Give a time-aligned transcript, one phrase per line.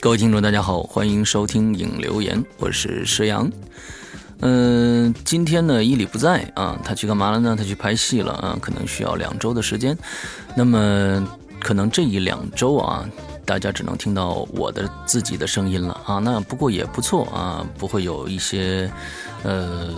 [0.00, 3.50] 各位听众，大家好，欢迎收听影留言，我是石阳。
[4.40, 7.54] 嗯、今天呢，伊里不在啊，他去干嘛了呢？
[7.54, 9.94] 他去拍戏了啊，可能需要两周的时间。
[10.54, 11.28] 那么，
[11.60, 13.06] 可能这一两周啊，
[13.44, 16.18] 大家只能听到我的自己的声音了啊。
[16.20, 18.90] 那不过也不错啊，不会有一些
[19.42, 19.94] 呃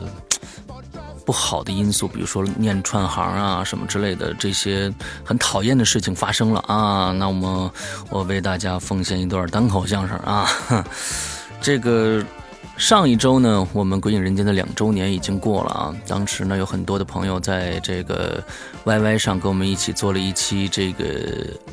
[1.24, 4.92] 不好的因素，比如说念串行啊什么之类的这些
[5.24, 7.12] 很讨厌的事情发生了啊。
[7.12, 7.72] 那么
[8.10, 10.48] 我为大家奉献一段单口相声啊，
[11.60, 12.24] 这个。
[12.78, 15.94] 上一周呢，我们《鬼影人间》的两周年已经过了啊。
[16.08, 18.42] 当时呢，有很多的朋友在这个
[18.84, 21.04] YY 上跟我们一起做了一期这个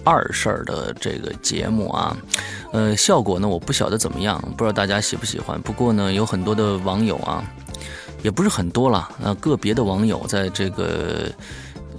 [0.03, 2.15] 二事儿的这个节目啊。
[2.73, 5.59] 呃，效果呢，我不晓得怎么样，不知道大家喜不喜欢。
[5.61, 7.41] 不过呢，有很多的网友啊，
[8.21, 11.31] 也不是很多了，呃，个别的网友在这个。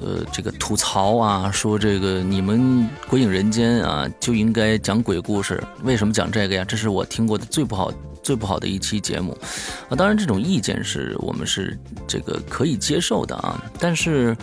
[0.02, 2.58] 呃，这个吐槽啊，说这个你们
[3.06, 6.64] 《鬼影人间》啊就应该讲鬼故事，为什么讲这个呀？
[6.64, 9.36] 这是我听过的最不好、最不好的一期节目
[9.90, 9.92] 啊。
[9.94, 13.62] 当然，这种意见是我们是这个可以接受的啊。
[13.78, 14.34] 但是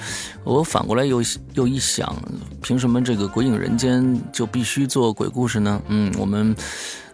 [0.44, 1.24] 我反过来又
[1.56, 2.16] 又一想，
[2.62, 5.82] 凭什么这个《鬼影人间》就必须做鬼故事呢？
[5.88, 6.56] 嗯，我们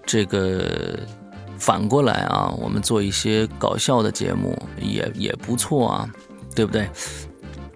[0.05, 0.99] 这个
[1.63, 6.09] 反过来啊，我们做一些搞笑的节目也也不错啊，
[6.53, 6.89] 对不对？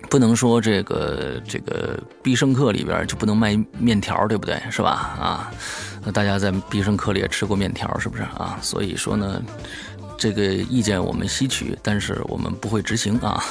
[0.09, 4.61] 不能说这个这个必胜客里边就不能卖面条，对不对？
[4.69, 4.89] 是吧？
[5.17, 5.51] 啊，
[6.11, 8.59] 大家在必胜客里也吃过面条，是不是啊？
[8.61, 9.41] 所以说呢，
[10.17, 13.41] 这个意见我们吸取，但是我们不会执行啊。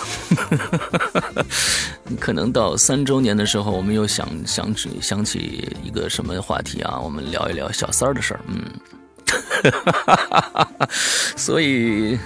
[2.21, 7.01] 可能到三周年的时候，我们又想想起想起一个什么话题啊？
[7.01, 8.41] 我们聊一聊小三儿的事儿。
[8.49, 8.63] 嗯，
[9.63, 10.69] 哈
[11.37, 12.19] 所以。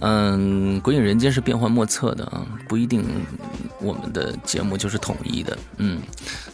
[0.00, 3.04] 嗯，鬼影人间是变幻莫测的啊，不一定
[3.80, 5.58] 我们的节目就是统一的。
[5.78, 6.00] 嗯，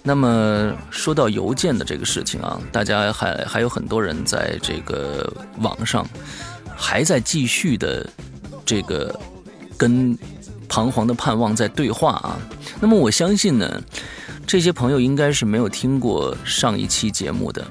[0.03, 6.09] 那么说到邮件的这个事情啊，大家还还有很多人在这个网上
[6.75, 8.09] 还在继续的
[8.65, 9.15] 这个
[9.77, 10.17] 跟
[10.67, 12.39] 彷徨的盼望在对话啊。
[12.81, 13.79] 那么我相信呢，
[14.47, 17.63] 这些朋友应该是没有听过上一期节目的。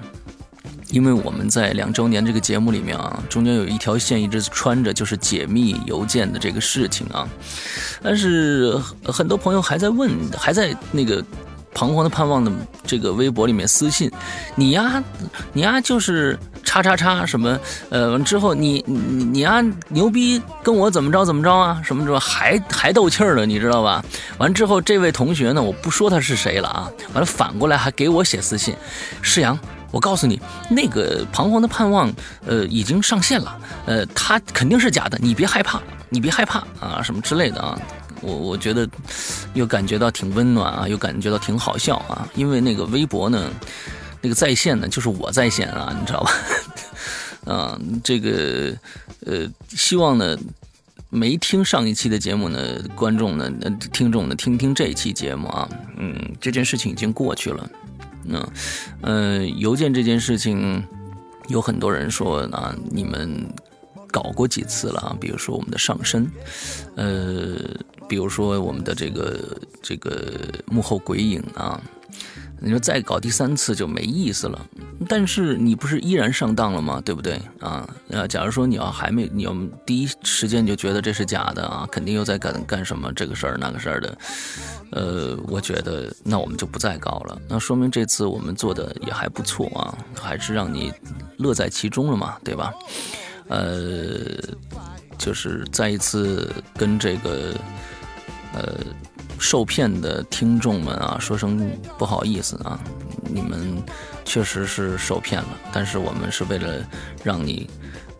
[0.93, 7.27] 因为我们在两周年这个节目里面啊，中间有一条线一直穿着，就是解密邮件的这个事情啊。
[8.03, 11.23] 但是很多朋友还在问，还在那个
[11.73, 12.51] 彷徨的盼望的
[12.85, 14.11] 这个微博里面私信
[14.55, 15.03] 你呀，
[15.51, 17.59] 你呀就是叉叉叉什么
[17.89, 21.81] 呃，完之后你你你呀牛逼，跟我怎么着怎么着啊？
[21.83, 23.47] 什么什么还还斗气儿呢？
[23.47, 24.05] 你知道吧？
[24.37, 26.87] 完之后这位同学呢，我不说他是谁了啊。
[27.13, 28.75] 完了反过来还给我写私信，
[29.23, 29.57] 世阳。
[29.93, 32.11] 我告诉你，那个彷徨的盼望，
[32.47, 37.79] 呃，已经上线了，呃，它肯定是假的，你别害怕，你别害怕啊，什么之类的啊，
[38.19, 38.89] 我我觉得
[39.53, 43.51] 又感觉到挺温暖啊，又感觉到挺好笑啊，因为那个微博呢，
[44.19, 46.31] 那个在线呢，就是我在线啊，你知道吧？
[47.53, 48.75] 啊，这个
[49.27, 50.35] 呃，希望呢，
[51.11, 52.59] 没听上一期的节目呢，
[52.95, 53.47] 观众呢，
[53.91, 57.69] 听众呢，听听这一期节目啊，嗯，这件事情已经过去了。
[58.25, 58.50] 那，
[59.01, 60.84] 呃，邮件这件事情，
[61.47, 63.47] 有很多人说啊，你们
[64.11, 65.16] 搞过几次了？
[65.19, 66.29] 比如说我们的上身，
[66.95, 67.57] 呃，
[68.07, 71.81] 比如说我们的这个这个幕后鬼影啊。
[72.66, 74.66] 你说再搞第三次就没意思了，
[75.09, 77.01] 但是你不是依然上当了吗？
[77.03, 77.85] 对不对啊？
[78.13, 79.53] 啊，假如说你要还没，你要
[79.85, 84.18] 第一时间就觉得这是假的啊，肯定又在干干什么这个事儿那个事儿的，
[84.91, 87.38] 呃，我觉得那我们就不再搞了。
[87.50, 90.90] 那说明这次我们做的也还不错啊，还是让你
[91.38, 92.74] 乐在其中了嘛，对吧？
[93.50, 94.40] 呃，
[95.18, 97.53] 就是再一次跟这个，
[98.53, 98.78] 呃。
[99.43, 102.79] 受骗的听众们啊，说声不好意思啊，
[103.23, 103.75] 你们
[104.23, 106.81] 确实是受骗了，但是我们是为了
[107.25, 107.69] 让你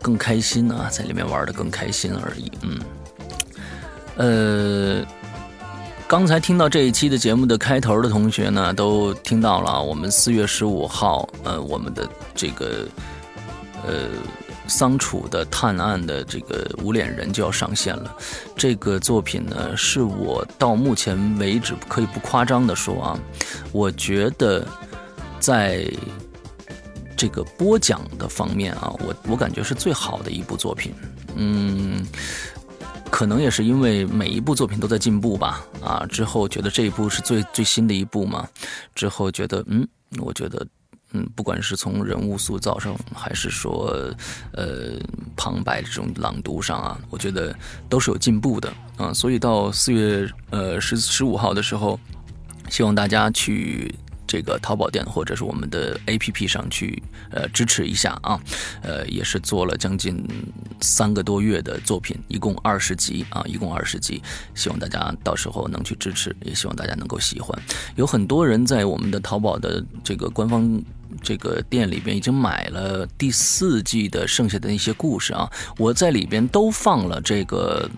[0.02, 2.52] 更开心啊，在里面玩的更开心而已。
[2.60, 2.78] 嗯，
[4.16, 5.06] 呃，
[6.06, 12.86] 刚才听到这一期的节目的开头的同学呢，都听到了，我们四月十五号，呃，我们的这个，
[13.86, 14.08] 呃。
[14.66, 18.16] 桑楚的探案的这个无脸人就要上线了，
[18.56, 23.18] 这个作品呢，是我到目前为止可以不夸张的说啊，
[23.72, 24.66] 我觉得
[25.38, 25.86] 在
[27.16, 30.94] 这个播讲的方面啊，我我感觉是最好的一部作品。
[31.36, 32.06] 嗯，
[33.10, 35.64] 可能也是因为每一部作品都在进步吧。
[35.82, 38.48] 啊，之后觉得这一部是最最新的一部嘛，
[38.94, 39.86] 之后觉得嗯，
[40.18, 40.66] 我觉得。
[41.14, 44.14] 嗯，不管是从人物塑造上，还是说
[44.52, 44.98] 呃
[45.34, 47.56] 旁白这种朗读上啊，我觉得
[47.88, 49.12] 都是有进步的啊。
[49.14, 51.98] 所以到四月呃十十五号的时候，
[52.68, 53.94] 希望大家去。
[54.26, 57.00] 这个淘宝店或者是我们的 APP 上去，
[57.30, 58.40] 呃，支持一下啊，
[58.82, 60.26] 呃，也是做了将近
[60.80, 64.20] 三个多月的作品，一共二十集啊，一共二十集，
[64.54, 67.56] 希望大家到时候能去支持，也希望大家能够喜欢。
[67.94, 70.82] 有很多人在我们的淘宝的这个官方。
[71.22, 77.88] 这个店里边已经买了第四季的剩下的那些故事啊，我在里边都放了这个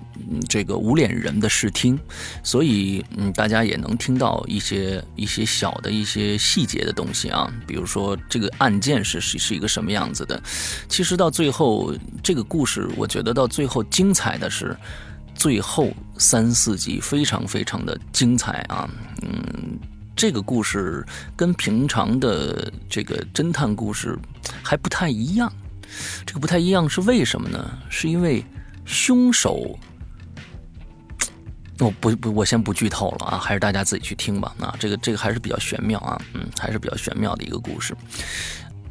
[0.49, 1.99] 这个无脸人的试听，
[2.43, 10.41] 所以嗯，大家也能听到一些一些小的一些细节的东西啊，比如说这个案件是是是一个什么样子的。
[10.89, 14.77] 其实到最后这个故事，我觉得到最后精彩的是
[15.35, 18.89] 最后三四集非常非常的精彩啊，
[19.23, 19.79] 嗯。
[20.17, 24.19] 这个故事跟平常的这个侦探故事
[24.65, 25.53] 还不太一样，
[26.25, 27.79] 这个不太一样是为什么呢？
[27.91, 28.43] 是因为
[28.87, 29.79] 凶手，
[31.79, 34.55] 我不不，我先不剧透了啊，还是大家自己去听吧。
[34.59, 37.95] 啊，这个这个还是比较玄妙啊，嗯，还是比较玄妙的一个故事。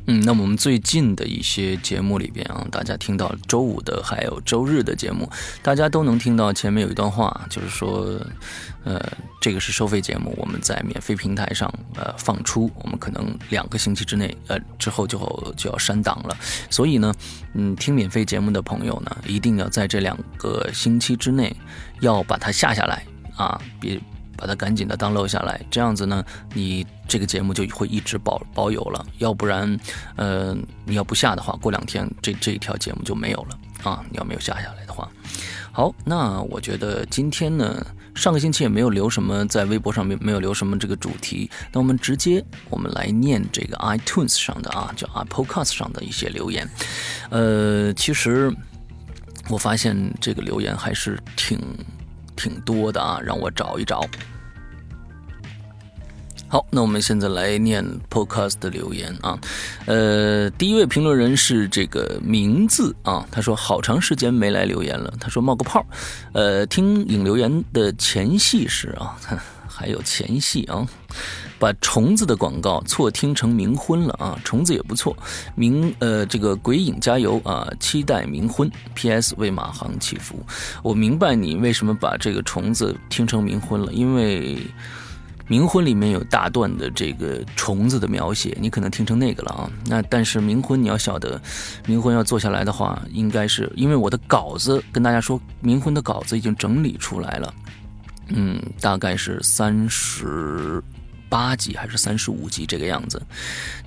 [0.07, 5.27] 嗯，那么我们最近的一些节目里边啊，大家听到周五的还有周日的节目，
[5.63, 8.19] 大家都能听到前面有一段话，就是说，
[8.83, 9.03] 呃，
[9.41, 15.17] 这个是收费节目，我们在免费平台上呃放出，我们可能两个星期之内呃之后就
[15.57, 16.37] 就要删档了，
[16.69, 17.13] 所以呢，
[17.53, 21.55] 嗯，听免费节目的朋友呢，一定要在这两个星期之内
[22.01, 23.03] 要把它下下来
[23.35, 23.99] 啊，别。
[24.37, 26.23] 把它赶紧的 download 下来，这样子呢，
[26.53, 29.05] 你这个节目就会一直保保有了。
[29.19, 29.79] 要不然，
[30.15, 30.55] 呃，
[30.85, 34.03] 你要不下的话，过两天这这一条节目就没有了啊！
[34.09, 35.09] 你要没有下下来的话，
[35.71, 37.85] 好，那我觉得今天呢，
[38.15, 46.67] 上个星期也没有留什么，在微博上面没有留什么这个主题，那我们直接我们来念这个 iTunes 上的啊，叫 Apple Cast 上的一些留言。
[47.29, 48.51] 呃，其实
[49.49, 51.59] 我发现这个留言还是挺。
[52.35, 54.05] 挺多的啊，让我找一找。
[56.47, 59.37] 好，那我们现在来念 Podcast 的留言啊。
[59.87, 65.85] 呃，第一位评论人是这个名字啊，他说好长时间没来留言了，他说冒个泡。
[66.33, 69.17] 呃，听影留言的前戏是啊，
[69.67, 70.87] 还有前戏啊。
[71.57, 74.37] 把虫子的广告错听成冥婚了啊！
[74.43, 75.15] 虫子也不错，
[75.57, 77.67] 冥呃这个鬼影加油啊！
[77.79, 78.69] 期待冥婚。
[78.93, 79.33] P.S.
[79.37, 80.43] 为马航祈福。
[80.83, 84.57] 我明白你为什么把这个虫子听成冥婚了，因为
[85.47, 89.69] 冥婚里面有大段的这个虫子的描写，你可能听成那个了啊。
[89.85, 91.39] 那但是冥婚你要晓得，
[91.85, 97.53] 冥婚要做下来的话，应该是因为我的稿子跟大家说，冥婚的稿子已经整理出来了，
[98.29, 100.83] 嗯，大概是三十。
[101.35, 103.21] 八集还是三十五集这个样子，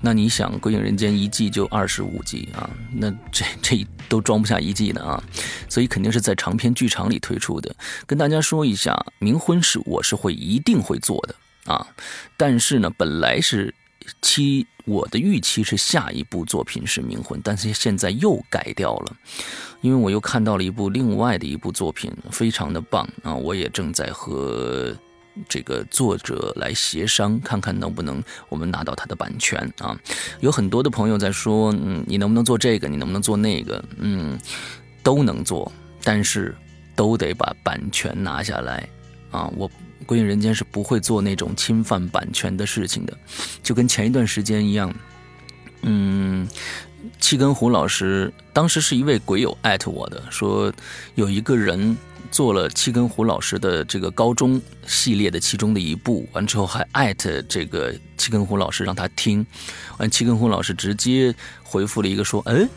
[0.03, 5.23] 那你想《鬼影人间》一季就二十五集啊，那这 这都装不下一季的啊，
[5.67, 7.75] 所以肯定是在长篇剧场里推出的。
[8.07, 11.35] 跟大家说一下，冥婚是我是会一定会做的
[11.73, 11.87] 啊，
[12.37, 13.75] 但是呢，本来是
[14.21, 19.17] 期我的预期是下一部作品是冥婚，但是现在又改掉了，
[19.81, 24.95] 因为我又看到了一部另外的一部作品，非常的棒啊，我也正在和。
[25.49, 29.99] 这个作者来协商，看看能不能我们拿到他的版权啊？
[30.41, 32.89] 有很多的朋友在说，嗯，你能不能做这个？
[32.89, 33.85] 你能不能做那个？
[33.99, 34.39] 嗯，
[35.03, 35.71] 都能做，
[36.03, 36.55] 但是
[36.97, 38.89] 都得把版权拿下来
[39.31, 39.51] 啊！
[39.57, 39.69] 我
[40.07, 43.17] 《归隐人间》是不会做那种侵犯版权的事情的，
[43.63, 44.95] 就跟前一段时间一样，
[45.83, 46.49] 嗯。
[47.21, 50.73] 七根胡老师当时是一位鬼友艾特我的，说
[51.15, 51.97] 有一个人
[52.31, 59.45] 做了七根胡老师的这个高中系列的其中的一部，完之后还艾特这个七根胡老师让他听，
[59.99, 62.69] 完七根胡老师直接回复了一个说，哎。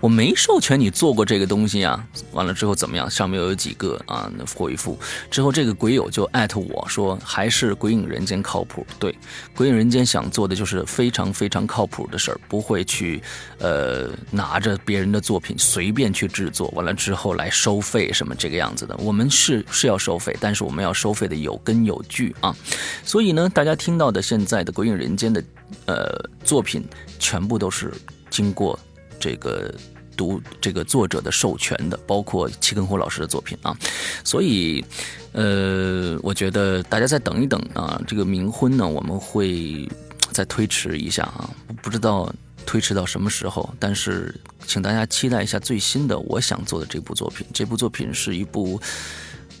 [0.00, 2.02] 我没授权你做过这个东西啊！
[2.32, 3.10] 完了之后怎么样？
[3.10, 4.98] 上面有几个啊回复，
[5.30, 8.86] 之后这个鬼友就艾特我说，还是鬼影人间靠谱。
[8.98, 9.14] 对，
[9.54, 13.22] 鬼影人间想做的就是非常非常靠谱的事儿，不会去
[13.58, 18.96] 呃拿着别人的作品随便去制作，完了之后来收费什么这个样子的。
[18.96, 22.56] 我们是是要收费，但是我们要收费的有根有据啊。
[23.04, 25.44] 所以呢，大家听到的现在的鬼影人间的
[25.84, 26.82] 呃作品，
[27.18, 27.92] 全部都是
[28.30, 28.78] 经过。
[29.20, 29.72] 这个
[30.16, 33.76] 读这个作者的授权的，包括齐根虎老师的作品啊，
[34.24, 34.84] 所以，
[35.32, 39.88] 呃，我觉得大家再等一等啊，这个冥婚呢，我们会
[40.32, 41.48] 再推迟一下啊，
[41.80, 42.30] 不知道
[42.66, 44.34] 推迟到什么时候，但是
[44.66, 47.46] 请大家期待一下最新的我想做的这部作品。
[47.54, 48.80] 这部作品是一部，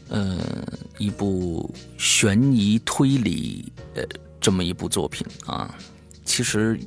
[0.08, 0.38] 呃，
[0.98, 4.02] 一部悬疑推理呃
[4.40, 5.74] 这么一部作品啊，
[6.24, 6.78] 其实。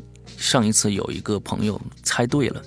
[0.44, 2.62] 上一次有一个朋友猜对了。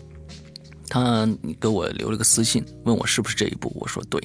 [0.89, 1.29] 他
[1.61, 4.23] 给我留了个私信，问我是不是这一部，我说对，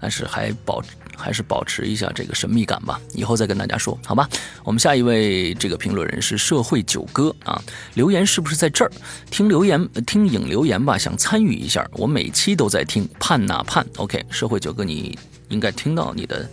[0.00, 0.82] 但是还保
[1.14, 4.26] 还是保持一下这个神秘感吧，以后再跟大家说，好吧？
[4.64, 7.62] 我们下一位这个评论人是社会九哥啊，
[7.94, 8.90] 留言是不是在这儿？
[9.30, 15.16] 听留言听影留言吧，想参与一下，我每期都在听，盼哪盼？OK，社会九哥，你
[15.50, 16.50] 应该听到你的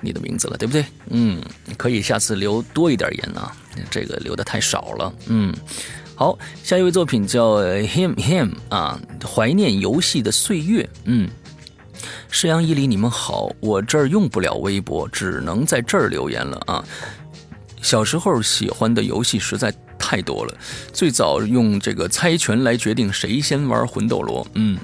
[0.00, 0.84] 你的名字了，对不对？
[1.10, 1.40] 嗯，
[1.76, 3.54] 可以下次留多一点言啊，
[3.90, 5.54] 这个留的太少了，嗯。
[6.14, 10.86] 好，下一位作品叫 Him Him 啊，怀念游戏的岁月。
[11.04, 11.26] 嗯，
[12.28, 16.84] 石阳伊里，你们好，我这儿用不了微博，只能在这儿留言了啊。
[17.82, 20.54] 小时候喜欢的游戏实在太多了，
[20.92, 24.46] 最早用这个猜拳来决定谁先玩魂斗罗。
[24.54, 24.78] 嗯，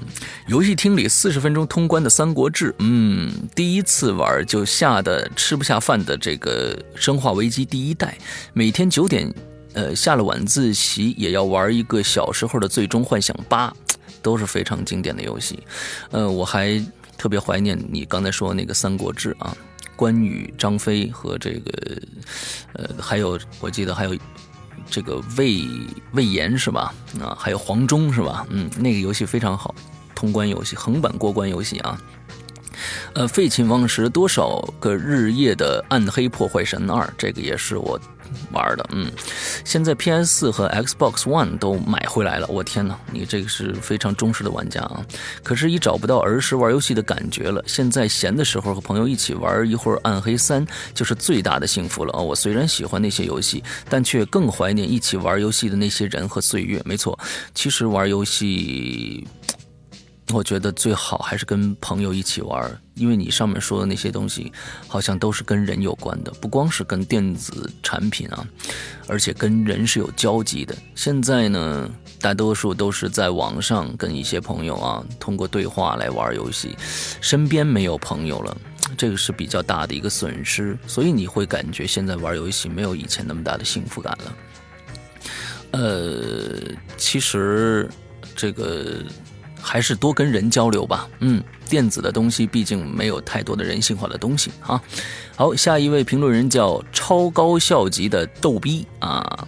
[0.47, 2.73] 游戏厅里四十分钟通关的三国志。
[2.79, 8.17] 嗯，第一次玩就吓得吃不下饭的这个生化危机第一代，
[8.53, 9.33] 每天九点。
[9.73, 13.69] 呃，下了晚自习也要玩一个小时候的《最终幻想八》，
[14.23, 15.59] 都是非常经典的游戏。
[16.09, 16.83] 呃，我还
[17.15, 19.55] 特别怀念你刚才说那个《三国志》啊，
[19.95, 22.01] 关羽、张飞和这个，
[22.73, 24.15] 呃，还有我记得还有
[24.89, 25.65] 这个魏
[26.13, 26.93] 魏延是吧？
[27.19, 28.45] 啊，还有黄忠是吧？
[28.49, 29.73] 嗯，那个游戏非常好，
[30.15, 31.99] 通关游戏、横版过关游戏啊。
[33.13, 37.99] 呃，废寝忘食多少个日夜的《暗黑破坏神二》，这个也是我。
[38.51, 39.11] 玩的，嗯，
[39.65, 42.47] 现在 PS 四和 Xbox One 都买回来了。
[42.47, 45.05] 我天哪，你这个是非常忠实的玩家啊！
[45.43, 47.63] 可是，已找不到儿时玩游戏的感觉了。
[47.67, 52.19] 现在闲的时候和朋友一起玩一会儿《暗黑三》，就是最大的幸福了啊！
[52.19, 56.81] 我虽然喜欢那些游戏，但却更怀念一起玩游戏的那些人和岁月。
[56.85, 57.17] 没错，
[57.53, 59.27] 其实玩游戏。
[60.33, 64.51] 我觉得最好还是跟朋友一起玩，因为你上面说的那些东西，
[64.85, 68.45] 好像都是跟人有关的，不光是跟电子产品啊，
[69.07, 70.75] 而且跟人是有交集的。
[70.95, 76.75] 现在呢，大多数都是在网上跟一些朋友啊，通过对话来玩游戏，
[77.21, 78.57] 身边没有朋友了，
[78.97, 80.77] 这个是比较大的一个损失。
[80.85, 84.35] 所以你会感觉现在玩游戏没有以前那么大的幸福感了。
[85.71, 86.59] 呃，
[86.97, 87.89] 其实
[88.35, 89.01] 这个。
[89.61, 91.09] 还是多跟人交流吧。
[91.19, 94.81] 嗯，电子的东西毕竟没有太多的人性化的东西啊。
[95.35, 99.47] 好，下一位评论人叫超高校级的逗逼啊，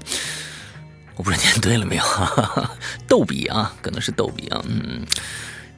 [1.15, 2.03] 我不知道念对了没有？
[3.07, 4.63] 逗比啊，可能是逗比啊。
[4.67, 5.05] 嗯，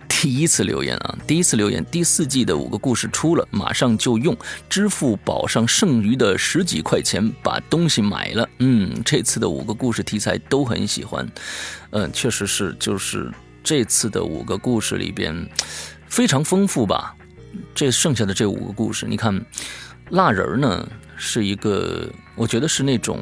[0.07, 4.35] 第一次留言啊，第一次留言，第四季的五个故事出了，马上就用
[4.69, 8.49] 支付宝上剩余的十几块钱把东西买了。
[8.59, 11.27] 嗯，这次的五个故事题材都很喜欢。
[11.91, 13.31] 嗯，确实是，就是。
[13.63, 15.49] 这次的五个故事里边
[16.07, 17.15] 非常丰富吧？
[17.75, 19.45] 这剩下的这五个故事，你看，
[20.09, 23.19] 蜡人呢是一个，我觉得是那种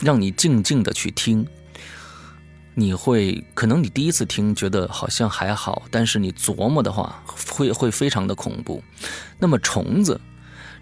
[0.00, 1.46] 让你静静的去听，
[2.74, 8.82] 你会可能你第一次听觉得好像还好，但是你琢磨的话会会非常的恐怖。
[9.38, 10.20] 那么虫子，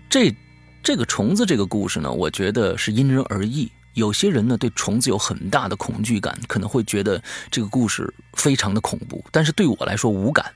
[0.08, 0.34] 这
[0.82, 3.70] 这个虫子这个故事呢，我觉得是因人而异。
[3.96, 10.52] 有些人呢对虫子有很大的恐惧感，可能会觉得这个故事非常的恐怖，但是对我来说无感，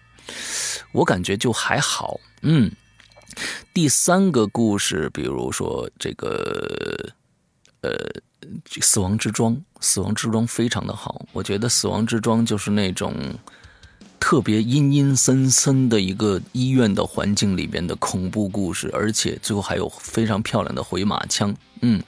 [0.93, 2.21] 我感觉就还好。
[2.43, 2.71] 嗯，
[3.73, 7.09] 第三个故事，比如说这个，
[7.81, 7.97] 呃，
[8.83, 13.15] 死亡之庄，死亡之庄非常的好，我觉得死亡之庄就是那种
[14.21, 21.57] 特别阴阴森森的一个医院的环境里边的恐怖故事，而且最后还有非常漂亮的回马枪。
[21.81, 22.03] 嗯。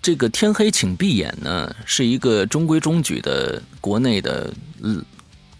[0.00, 5.04] 这个天黑请闭眼呢，是一个中规中矩的国内的嗯，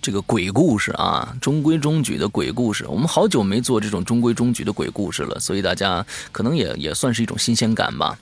[0.00, 2.87] 这个鬼故事啊，中规中矩的鬼故事。
[2.87, 8.18] 我们好久没做这种中规中矩的鬼故事了，所以大家可能也也算是一种新鲜感吧。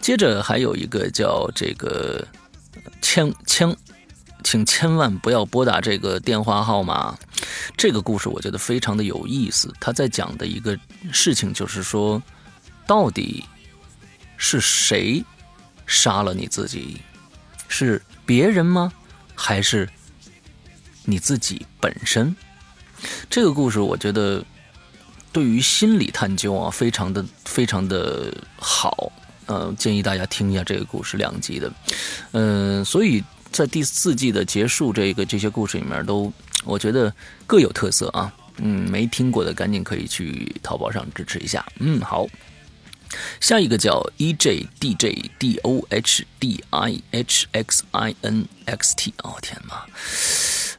[0.00, 2.26] 接着还有一个叫这个
[3.02, 3.76] 千千，
[4.42, 7.18] 请千万不要拨打这个电话号码。
[7.76, 10.78] 这个故事我觉得非常的有意思，他在讲的一个
[11.12, 12.22] 事情就是说，
[12.86, 13.44] 到底
[14.38, 15.22] 是谁？
[15.90, 17.00] 杀了你自己，
[17.66, 18.92] 是别人吗？
[19.34, 19.88] 还是
[21.04, 22.34] 你自己本身？
[23.28, 24.44] 这个故事我觉得
[25.32, 29.10] 对于心理探究啊，非常的非常的好。
[29.46, 31.72] 呃，建议大家听一下这个故事两集的。
[32.30, 33.20] 嗯，所以
[33.50, 36.32] 在第四季的结束这个这些故事里面，都
[36.64, 37.12] 我觉得
[37.48, 38.32] 各有特色啊。
[38.58, 41.66] 嗯，没听过的赶紧可以去淘宝上支持一下。
[41.80, 42.28] 嗯，好。
[43.40, 49.84] 下一个叫 E J D J D O H D I H X I N X T，哦天哪！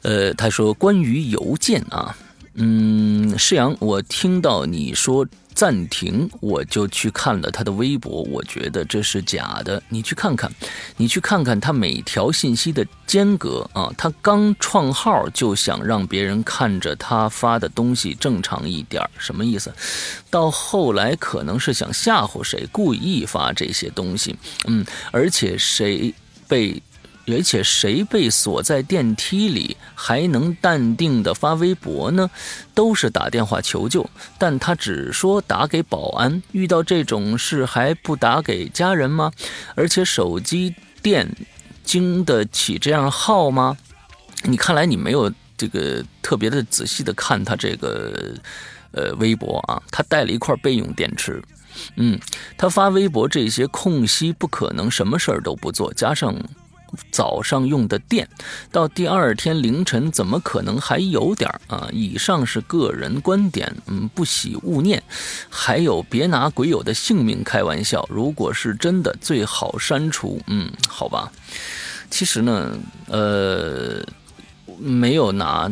[0.03, 2.17] 呃，他说关于邮件啊，
[2.55, 9.81] 嗯，世阳，我听到你说暂停，我就去看了他的微博，我觉得这是假的。
[9.87, 10.51] 你去看看，
[10.97, 19.73] 你去看看他每条信息的间隔啊，他刚创号就想让别人看着他发的东西正常一点，什么意思？
[20.29, 24.35] 到后来可能是想吓唬谁，故意发这些东西。
[24.65, 26.13] 嗯，而且谁
[26.49, 26.81] 被？
[27.27, 32.29] 而且谁被锁在电梯里还能淡定的发微博呢？
[32.73, 36.41] 都是打电话求救，但他只说打给保安。
[36.51, 39.31] 遇到这种事还不打给家人吗？
[39.75, 41.29] 而且手机电
[41.83, 43.77] 经得起这样耗吗？
[44.43, 48.33] 你看来你没有这个特别的仔细的看他这个
[48.91, 51.41] 呃微博啊，他带了一块备用电池。
[51.95, 52.19] 嗯，
[52.57, 56.35] 他发微博这些空隙不可能什么事儿都不做，加上。
[57.11, 58.27] 早上用的电，
[58.71, 61.87] 到第二天凌晨怎么可能还有点啊？
[61.91, 65.01] 以上是个人观点，嗯，不喜勿念。
[65.49, 70.41] 还有，别拿鬼友的性命开玩笑，如果是真的，最好删除。
[70.47, 71.31] 嗯，好吧。
[72.09, 74.03] 其实呢，呃，
[74.77, 75.71] 没有拿。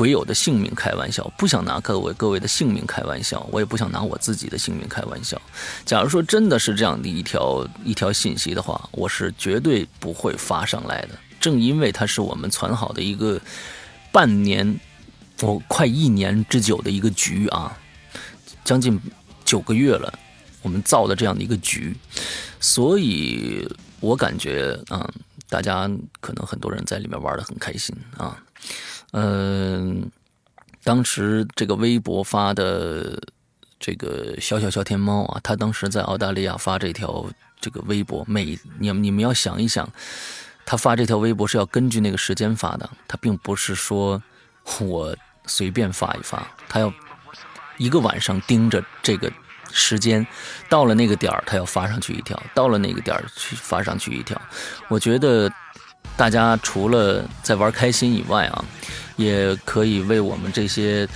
[0.00, 5.38] 鬼友的性命开玩笑，不想拿各位各位的性命开玩笑，我也不想拿我自己的性命开玩笑。
[5.84, 11.10] 假如说真的是这样的一条一条信息的话，我是绝对不会发上来的。
[11.38, 13.38] 正因为它是我们攒好的一个
[14.10, 14.80] 半年，
[15.42, 17.76] 我快一年之久的一个局啊，
[18.64, 18.98] 将近
[19.44, 20.10] 九个月了，
[20.62, 21.94] 我们造的这样的一个局，
[22.58, 23.68] 所以
[24.00, 25.06] 我感觉嗯，
[25.50, 25.86] 大家
[26.22, 28.42] 可能很多人在里面玩的很开心啊。
[29.12, 30.08] 嗯，
[30.84, 33.20] 当时这个微博发的
[33.78, 37.26] 这个小小小天猫啊，他当时在澳大利亚发这条
[37.60, 39.88] 这个微博，每你你们要想一想，
[40.64, 44.22] 他发这条微博是要根据那个时间发的，他并不是说
[44.78, 46.92] 我随便发一发，他要
[47.78, 49.28] 一个晚上盯着这个
[49.72, 50.24] 时间，
[50.68, 54.40] 到了那个点儿他要发上去一条，到了那个点儿去发上去一条，
[54.88, 55.52] 我觉得。
[56.16, 58.64] 大家除了在玩开心以外啊，
[59.16, 61.08] 也可以为我们这些，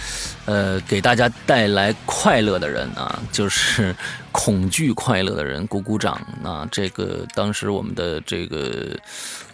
[0.44, 3.94] 呃，给大家带来快乐的人啊，就是
[4.32, 6.20] 恐惧快乐的人鼓鼓掌。
[6.42, 8.96] 那这个当时我们的这个。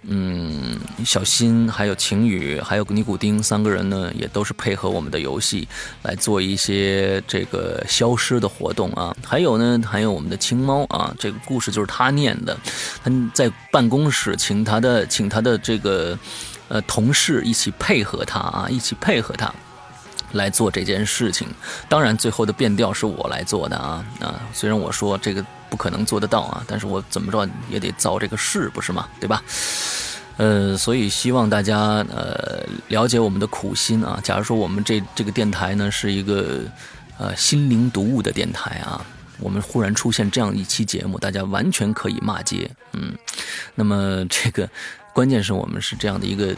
[0.02, 5.68] 嗯，小新还有晴雨还有尼古丁三个人呢，也都是配合我们的游戏
[6.02, 9.14] 来做一些这个消失的活动啊。
[9.24, 12.56] 还有呢，还有我们的青猫啊，这个故事就是他念的，
[13.04, 16.18] 他在办公室请他的请他的这个
[16.68, 19.52] 呃同事一起配合他啊，一起配合他
[20.33, 21.49] 来做这件事情。
[21.88, 25.45] 当然，最后的变调是我来做的啊啊，虽然我说这个。
[25.71, 26.64] 不可能做得到啊！
[26.66, 29.07] 但是我怎么着也得造这个势，不是吗？
[29.21, 29.40] 对吧？
[30.37, 34.19] 呃，所以希望大家呃了解我们的苦心啊。
[34.21, 36.64] 假如说我们这这个电台呢是一个
[37.19, 39.01] 呃心灵读物的电台啊，
[39.38, 43.14] 我们忽然出现这样一期节目，大家完全可以骂街，嗯。
[43.77, 44.69] 那么这个
[45.14, 46.53] 关键是我们是这样的一个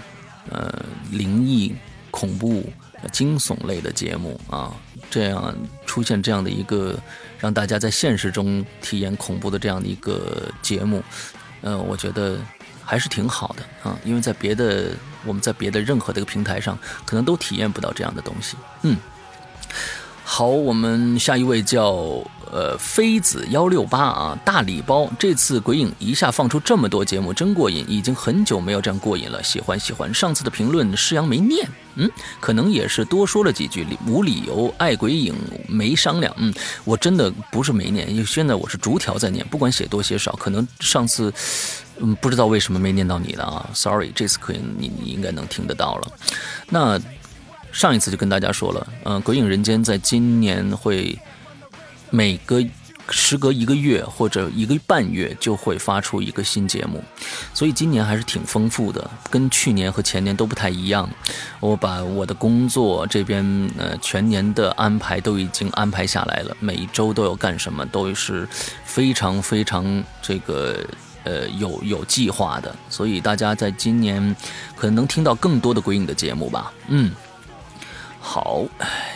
[0.49, 0.73] 呃
[1.11, 1.77] 灵异、
[2.11, 2.65] 恐怖、
[3.11, 4.73] 惊悚类的节目啊，
[5.11, 5.55] 这样
[5.87, 6.99] 出现这样的一个。
[7.43, 11.03] 让大家在现实中体验恐怖的这样的一个节目，
[11.63, 12.39] 嗯，我觉得
[12.85, 14.93] 还是挺好的啊，因为在别的
[15.25, 18.57] 我们在别的任何的一个平台上，可能都体验不到这样的东西。
[18.83, 18.97] 嗯，
[20.35, 22.25] 好，我们下一位叫。
[22.51, 25.11] 呃，妃子幺六八啊，大礼包！
[25.19, 27.83] 这次鬼影一下放出这么多节目，真过瘾！
[27.89, 30.13] 已经很久没有这样过瘾了，喜欢喜欢。
[30.13, 35.35] 上次的评论诗阳没念，嗯，可能也是多说了几句，无理由爱鬼影
[35.67, 36.31] 没商量。
[36.37, 36.53] 嗯，
[36.85, 41.33] 我真的不是没念，因为现在我是逐条在念，不管写多写少，可能上次
[42.01, 46.13] 嗯不知道为什么没念到你的啊，sorry，这次可以你你应该能听得到了。
[46.69, 47.01] 那
[47.73, 51.19] 上一次就跟大家说了，嗯，鬼影人间在今年会。
[52.15, 52.63] 每隔
[53.09, 57.03] 时隔一个月或者一个半月就会发出一个新节目，
[57.55, 61.09] 所以今年还是挺丰富的，跟去年和前年都不太一样。
[61.59, 63.43] 我把我的工作这边
[63.79, 68.47] 呃全年的安排都已经安排下来了，每一周都有干什么都是
[68.85, 70.87] 非常非常这个
[71.25, 74.37] 呃有有计划的，所以大家在今年
[74.77, 76.71] 可能能听到更多的鬼影的节目吧。
[76.89, 77.11] 嗯，
[78.25, 78.63] 好，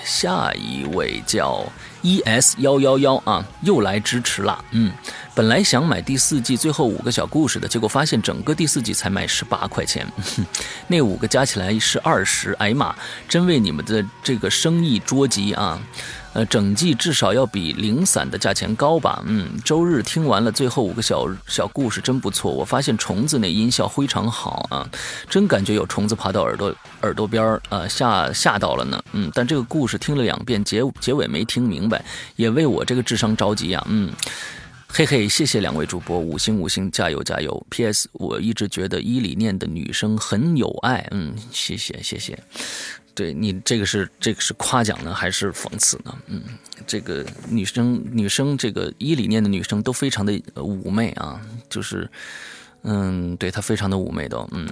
[0.05, 1.65] 下一位叫。
[2.03, 4.65] E S 幺幺幺啊，又来支持了。
[4.71, 4.93] 嗯，
[5.35, 10.07] 本来想买第四季最后五个小故事的，结果发现整个第四季才卖十八块钱，
[10.87, 12.53] 那五个加起来是二十。
[12.61, 12.95] 哎呀妈，
[13.29, 15.81] 真为你们的这个生意捉急啊！
[16.37, 19.23] 呃，整季至少要比零散的价钱高吧？
[19.27, 22.53] 嗯，周日听完了最后五个小小故事，真不错。
[22.53, 24.87] 我发现虫子那音效非常好啊，
[25.31, 29.03] 真感觉有虫子爬到耳朵耳朵边儿啊，吓吓到了呢。
[29.13, 32.05] 嗯，但这个故事听了两遍，结结尾没听明白，
[32.37, 33.83] 也为我这个智商着急啊。
[33.89, 34.13] 嗯，
[34.89, 37.67] 嘿嘿，谢谢两位主播，五星五星，加油加油。
[37.71, 38.11] P.S.
[38.13, 41.09] 我一直觉得伊里念的女生很有爱。
[41.13, 42.39] 嗯，谢谢谢谢。
[43.17, 46.15] 对你这个是这个是夸奖呢还是讽刺呢？
[46.27, 46.43] 嗯，
[46.87, 52.09] 这个女生女生这个一理念的女生都非常的妩媚啊，就是
[52.83, 54.47] 嗯，对她非常的妩媚的。
[54.53, 54.69] 嗯，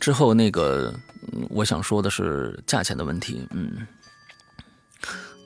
[0.00, 0.92] 之后那个
[1.48, 3.46] 我想说的是价钱的问题。
[3.52, 3.86] 嗯，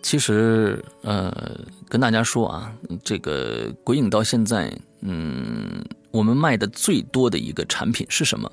[0.02, 2.72] 其实呃跟大家说啊，
[3.04, 8.50] 这个鬼影到现在，嗯，我们卖的最多的一个产品是什么？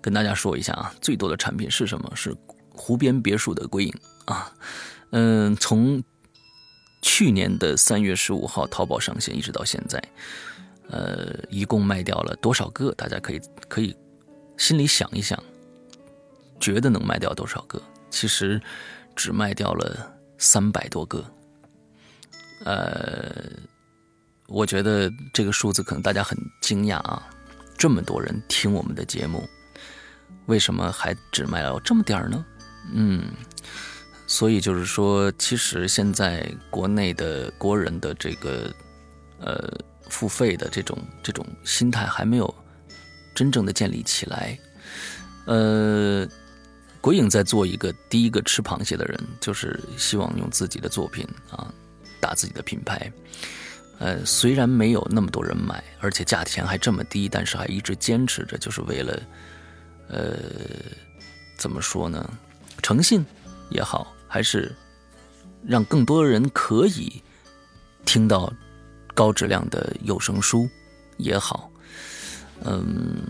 [0.00, 2.10] 跟大家说一下啊，最多的产品是什么？
[2.14, 2.34] 是。
[2.76, 3.94] 湖边别墅的归影
[4.26, 4.52] 啊，
[5.10, 6.02] 嗯，从
[7.02, 10.02] 去年的三月十五号淘宝上线一直到现在，
[10.88, 12.92] 呃，一共卖掉了多少个？
[12.92, 13.96] 大家可以可以
[14.56, 15.42] 心里想一想，
[16.60, 17.80] 觉得能卖掉多少个？
[18.10, 18.60] 其实
[19.14, 21.24] 只卖掉了三百多个。
[22.64, 23.44] 呃，
[24.48, 27.28] 我觉得这个数字可能大家很惊讶啊，
[27.78, 29.48] 这么多人听我们的节目，
[30.46, 32.44] 为什么还只卖了这么点儿呢？
[32.92, 33.24] 嗯，
[34.26, 38.72] 所以就是说，其实现在国内的国人的这个
[39.40, 39.68] 呃
[40.08, 42.54] 付费的这种这种心态还没有
[43.34, 44.58] 真正的建立起来。
[45.46, 46.26] 呃，
[47.00, 51.72] 鬼影在做一个第一个吃螃蟹的人，就是希望用自己的作品啊
[52.20, 53.12] 打自己的品牌。
[53.98, 59.22] 呃，虽然没有那么多人买，而且价钱还这么低，但是还一直坚持着，就是为了
[60.08, 60.36] 呃
[61.56, 62.28] 怎么说呢？
[62.86, 63.26] 诚信
[63.68, 64.72] 也好，还是
[65.66, 67.20] 让更多人可以
[68.04, 68.48] 听到
[69.12, 70.70] 高质量的有声书
[71.16, 71.68] 也好，
[72.62, 73.26] 嗯，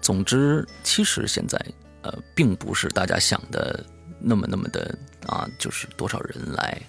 [0.00, 1.56] 总之，其实现在
[2.02, 3.86] 呃，并不是大家想的
[4.18, 4.98] 那么那么的
[5.28, 6.82] 啊，就是多少人来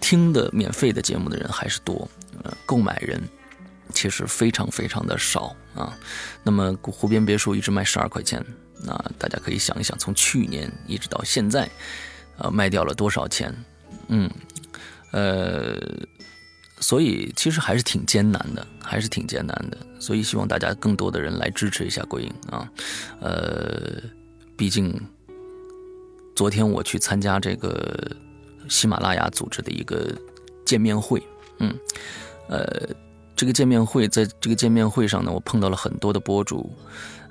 [0.00, 2.10] 听的免费的节目的人还是多，
[2.42, 3.22] 呃，购买人
[3.94, 5.96] 其实非常非常的少啊。
[6.42, 8.44] 那么湖边别墅一直卖十二块钱。
[8.82, 11.68] 那大家可以想一想，从去年一直到现在，
[12.38, 13.54] 呃，卖掉了多少钱？
[14.08, 14.30] 嗯，
[15.12, 15.76] 呃，
[16.80, 19.76] 所以其实还是挺艰难的，还是挺艰难的。
[19.98, 22.68] 所以希望大家更多的人来支持一下鬼影啊。
[23.20, 24.00] 呃，
[24.56, 24.98] 毕竟
[26.34, 28.10] 昨天我去参加这个
[28.68, 30.10] 喜马拉雅组织的一个
[30.64, 31.22] 见面会，
[31.58, 31.74] 嗯，
[32.48, 32.88] 呃，
[33.40, 36.70] 这个见面会在这个见面会上呢，我碰到了很多的博主。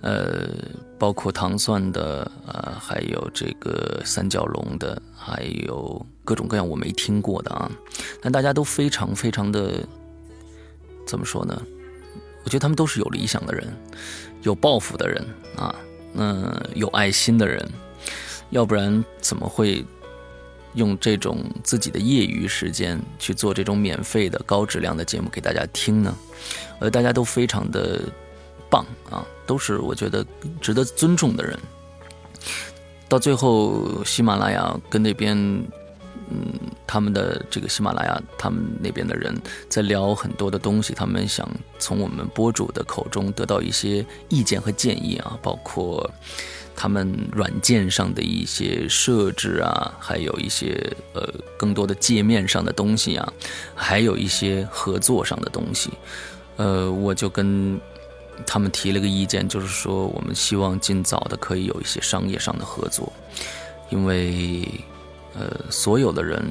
[0.01, 0.49] 呃，
[0.97, 7.69] 包括糖蒜的，呃，还有这个三角龙的，还有各种各样我没听过的啊。
[8.23, 9.87] 但大家都非常非常的，
[11.05, 11.61] 怎么说呢？
[12.43, 13.71] 我觉得他们都是有理想的人，
[14.41, 15.23] 有抱负的人
[15.55, 15.75] 啊，
[16.15, 17.63] 嗯，有爱心的人。
[18.49, 19.85] 要不然怎么会
[20.73, 26.17] 用这种自己的业余时间去做这种免费的高质量的节目给大家听呢？
[26.79, 28.01] 呃，大家都非常的。
[28.71, 30.23] 棒啊，都是我觉得
[30.61, 31.57] 值得尊重的人。
[33.07, 35.35] 到最后，喜马拉雅跟那边，
[36.29, 36.53] 嗯，
[36.85, 39.35] 他们的这个喜马拉雅，他们那边的人
[39.67, 46.07] 在聊很多的东西，他们想从我们播主的口中得到一些意见和建议啊，包括
[46.79, 51.21] 他们软件上的一些设置啊，还有一些呃
[51.57, 53.33] 更多的界面上的东西啊，
[53.75, 55.89] 还有一些合作上的东西，
[56.55, 57.77] 呃，我就跟。
[58.47, 63.11] 他们提了个意见，就是说我们希望尽早的可以有一些商业上的合作，
[63.89, 64.65] 因为，
[65.37, 66.41] 呃，所有的人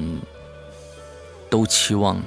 [1.49, 2.21] 都期望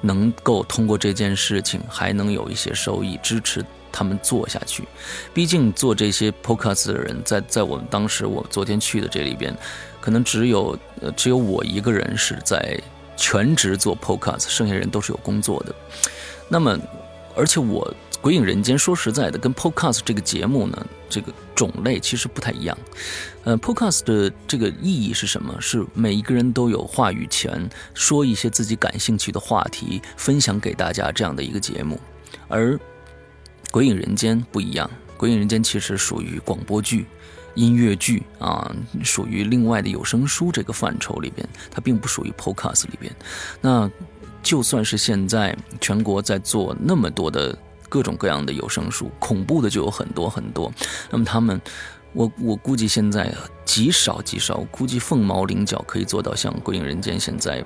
[0.00, 3.60] 能够通过这件事情还能有一些收益，支持
[3.96, 4.84] 他们做下去。
[5.32, 9.56] 毕竟做这些 podcast 的人，在在我们当时我昨天去的这里边，
[10.00, 12.78] 可能只有呃只有我一个人是在
[13.16, 15.74] 全职做 podcast，剩下人都是有工作的。
[16.50, 16.78] 那么，
[17.34, 17.94] 而且我。
[18.22, 22.76] 鬼影人间，说实在的，跟 Podcast 这个节目呢，这个种类其实不太一样。
[23.44, 25.54] 呃，Podcast 的这个意义是什么？
[25.60, 32.00] 是每一个人都有话语权，说一些自己感兴趣的话题，分享给大家这样的一个节目。
[32.48, 32.76] 而
[33.76, 37.04] 鬼影人间不一样，鬼影人间其实属于广播剧、
[37.54, 43.14] 音乐剧啊，属于另外的有声书这个范畴里边，它并不属于 Podcast 里边。
[43.60, 43.90] 那
[44.42, 47.54] 就算是现在全国在做那么多的
[47.86, 50.72] 各种各样的有声书，恐怖的就有很多很多。
[51.10, 51.60] 那么他们，
[52.14, 53.30] 我我估计现在
[53.66, 57.62] 极少极少，估计凤毛麟角可以做到像《鬼影人间》现在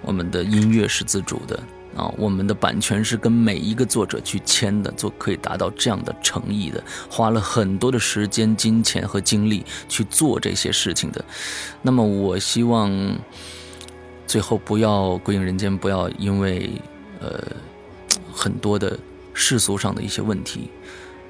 [0.00, 1.62] 我们的音乐是自主的。
[1.96, 11.24] 啊，我们的版权是跟每一个作者去签的，做可以达到这样的诚意的，花了很多的时间、金钱和精力去做这些事情的。
[11.82, 12.90] 那么，我希望
[14.26, 16.70] 最后不要《归隐人间》，不要因为
[17.20, 17.40] 呃
[18.34, 18.98] 很多的
[19.32, 20.68] 世俗上的一些问题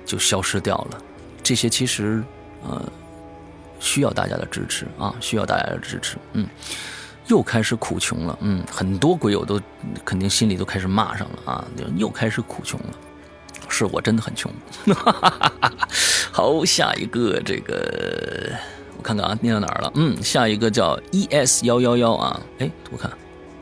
[0.07, 0.99] 就消失掉了。
[1.43, 2.25] 这些其实
[2.63, 2.91] 呃
[3.79, 6.17] 需要大家的支持啊，需要大家的支持。
[6.33, 6.49] 嗯。
[7.27, 9.61] 又开始苦穷了，嗯，很多鬼友都
[10.05, 11.65] 肯定心里都开始骂上了啊，
[11.97, 12.87] 又开始苦穷了。
[13.69, 14.53] 是我真的很穷。
[16.31, 18.53] 好，下一个这个
[18.99, 19.91] 我看看啊，念到哪儿了？
[19.95, 23.11] 嗯，下一个叫 E S 幺幺幺啊，哎，我看，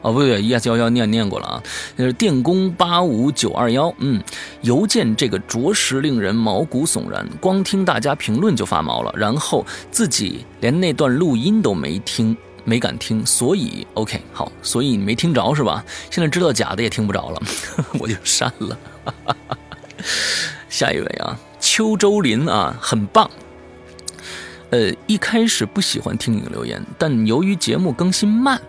[0.03, 1.63] 哦不对，E S 幺幺念念过了啊，
[1.95, 4.21] 那是电工八五九二幺，嗯，
[4.63, 12.37] 邮件这个着实令人毛骨悚然，光听大家评论就发毛了，然后自己连那段录音都没听。
[12.65, 15.85] 没敢听，所以 OK 好，所以你没听着是吧？
[16.11, 17.43] 现在知道假的也听不着了，
[17.99, 18.79] 我就删了。
[20.69, 23.31] 下一位啊，邱周林啊，很棒。
[24.71, 28.61] 呃，一开始不喜欢听你的留言，但由于节目更新慢。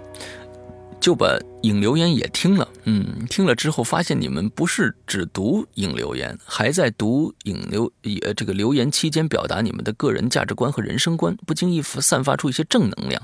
[1.04, 13.22] 就把影留言也听了，嗯，听了之后发现你们不是只读影留言，还在读影留也这个留言期间表达你们的个人价值观和人生观，不经意散发出一些正能量，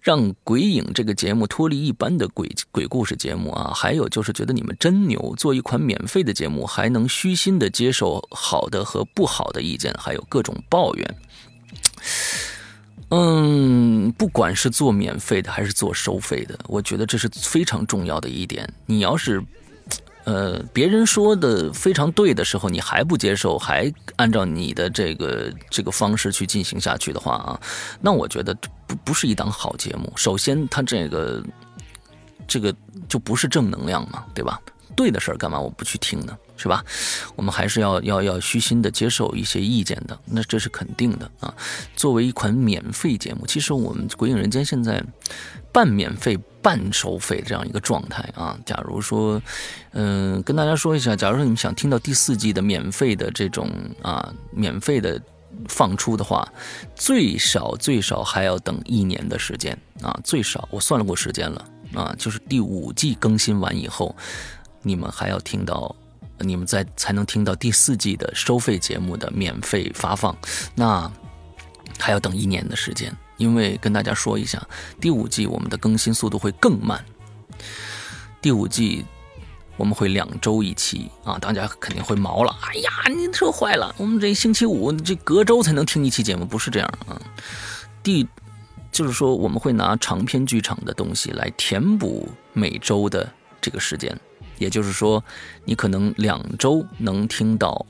[0.00, 3.70] 让鬼影这个节目脱离一般的鬼鬼故事节目啊。
[3.72, 11.16] 还有就是觉得你们真牛，做一款免费的节目还能虚心的接受好的和不好的意见，还有各种抱怨。
[13.10, 18.68] 嗯，不管是做免费的还是做收费的，我觉得这是非常重要的一点。
[18.86, 19.42] 你要是，
[20.24, 27.60] 呃，别人说的非常对的时候，你还不接受，还按照你的这个这个方式去进行下去的话啊，
[28.00, 30.12] 那我觉得不不是一档好节目。
[30.16, 31.44] 首先，它这个
[32.48, 32.74] 这个
[33.08, 34.60] 就不是正能量嘛，对吧？
[34.96, 36.36] 对的事儿干嘛我不去听呢？
[36.56, 36.84] 是吧？
[37.34, 41.52] 我们还是要要要虚心的接受一些意见的，那这是肯定的啊。
[41.96, 45.02] 作为一款免费节目，其实我们《鬼影人间》现在
[45.72, 48.56] 半免费半收费这样一个状态啊。
[48.64, 49.42] 假如说，
[49.92, 53.68] 嗯，跟大家说一下，假如说你们想听到第四季的免费的这种
[54.00, 55.20] 啊免费的
[55.68, 56.48] 放出的话，
[56.94, 61.64] 最少最少还要等一年的时间啊，最少我算了过时间了
[61.94, 64.14] 啊，就是第五季更新完以后，
[64.82, 65.94] 你们还要听到。
[66.44, 70.36] 你们在才能听到第四季的收费节目的免费发放，
[70.74, 71.10] 那
[71.98, 73.14] 还要等一年的时间。
[73.36, 74.64] 因为跟大家说一下，
[75.00, 77.04] 第五季我们的更新速度会更慢。
[78.40, 79.04] 第五季
[79.76, 82.56] 我们会两周一期啊，大家肯定会毛了。
[82.62, 87.20] 哎呀，你这坏了，我们这星期五这隔周才能听一期节目，不是这样啊。
[88.04, 88.24] 第
[88.92, 93.28] 就是说，我们会拿长篇剧场的东西来填补每周的
[93.60, 94.16] 这个时间。
[94.58, 95.22] 也就是说，
[95.64, 97.86] 你可能两周能听到，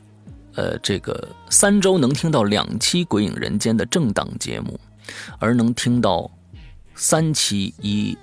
[0.55, 4.79] 呃，这个三周能听到两期《鬼影人间》的正档节目，
[5.39, 6.31] 而能听到
[6.95, 8.17] 三期一。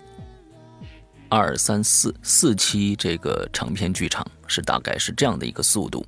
[1.31, 6.05] 二三四四期这个长篇剧场是大概是这样的一个速度，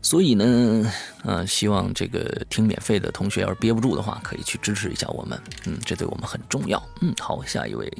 [0.00, 0.92] 所以呢，
[1.24, 6.80] 呃，希望这个听免费的同学要是憋不住的话，可以去支持一下我们，嗯，这对我们很重要。
[7.00, 7.92] 嗯，好，下一位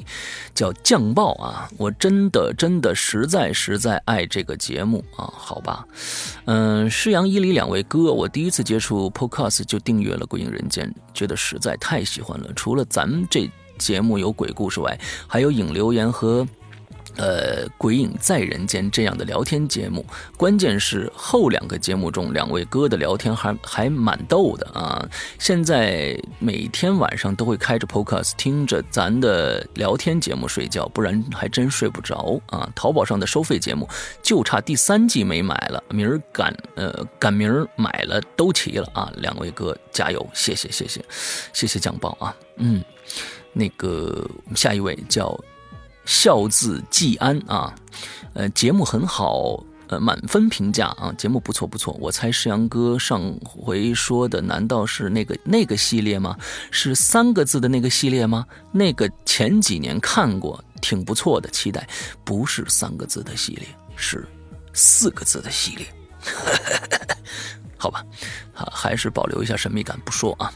[0.55, 5.85] 叫酱爆啊，我真的真的实在实在爱这个节目啊，好吧，
[6.45, 12.53] 嗯，施阳伊里两位哥，我第一次接触 Podcast 就订阅了《鬼影人间》，觉得实在太喜欢了。
[12.53, 16.47] 除了咱们这节目有鬼故事外，还有影留言和。
[17.17, 20.05] 呃，鬼影在人间这样的聊天节目，
[20.37, 25.07] 关键是后两个节目中两位哥的聊天还还蛮逗的啊！
[25.37, 32.67] 现在每天晚上都会开着 Podcast 听着咱的聊天节目睡觉，不然还真睡不着啊！
[32.73, 33.87] 淘宝上的收费节目
[34.23, 39.11] 就差第三季没买了，明儿赶呃赶明儿买了都齐了啊！
[39.17, 41.03] 两位哥加油，谢谢谢谢
[41.53, 42.35] 谢谢讲报啊！
[42.55, 42.83] 嗯，
[43.53, 45.37] 那个下一位叫。
[46.05, 47.73] 孝字季安啊，
[48.33, 51.95] 呃，节目很好，呃，满分评价啊，节目不错不错。
[51.99, 56.35] 我猜世阳哥上回说的难道是那个那个系列吗？
[56.71, 58.45] 是三个字的那个系列吗？
[58.71, 61.87] 那个前几年看过，挺不错的，期待。
[62.23, 64.27] 不是三个字的系列，是
[64.73, 65.87] 四个字的系列。
[67.77, 68.05] 好吧，
[68.53, 70.51] 还还是保留一下神秘感不说啊。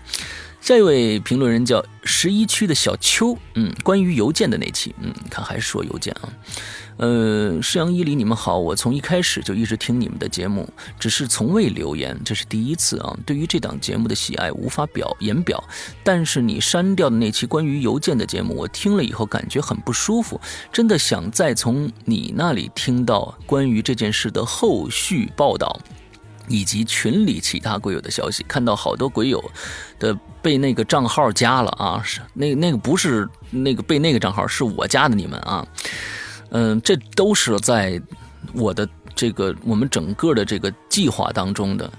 [0.65, 6.33] 下一位评论人叫十一区的小邱，嗯，关于邮件的那期，嗯，看还是说邮件啊，
[6.97, 10.67] 呃，世阳伊里，你们好，我从一开始就一直听你们的节目，
[10.99, 13.15] 只是从未留言，这是第一次啊。
[13.27, 15.63] 对于这档节目的喜爱无法表言表，
[16.03, 20.41] 但是你删掉的那期关于邮件的节目，我听了以后感觉很不舒服，
[20.73, 25.79] 真的想再从你那里听到关于这件事的后续报道。
[26.47, 29.43] 以及群里其他鬼友的消息，看到好多鬼友
[29.99, 35.67] 的被那个账号加了啊，是那那个不是那个被那个账号是我加的你们啊，
[36.49, 38.01] 嗯，这都是在
[38.53, 41.91] 我的这个我们整个的这个计划当中的。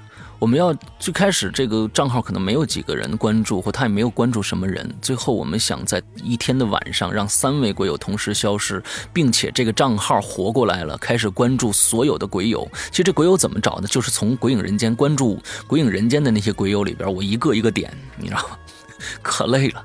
[0.47, 4.89] 我们要最开始这个账号可能没有几个人关注，或他也没有关注什么人。
[5.03, 8.81] 最后我们想在一天的晚上让三位鬼友同时消失，
[9.13, 12.65] 并且这个账号活过来了，开始关注所有的鬼友。
[12.93, 13.89] 其实这鬼友怎么找的？
[13.89, 15.35] 就是从《鬼影人间》关注
[15.67, 18.57] 《鬼影人间》的那些鬼友里边，我一个一个点，你知道吗？
[19.21, 19.85] 可累了，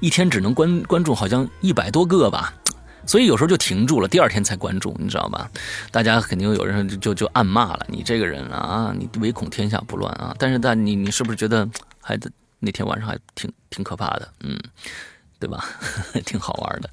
[0.00, 2.52] 一天只能关关注好像一百多个吧。
[3.06, 5.50] 所以有时候就停住了，第二天才关注，你知道吧？
[5.90, 10.34] 大家肯定有人就就就暗骂了你这个人啊，你唯恐天下不乱啊！
[10.38, 11.68] 但是但你你是不是觉得
[12.00, 12.18] 还
[12.60, 14.28] 那天晚上还挺挺可怕的？
[14.40, 14.58] 嗯，
[15.38, 15.64] 对吧？
[16.24, 16.88] 挺好玩的。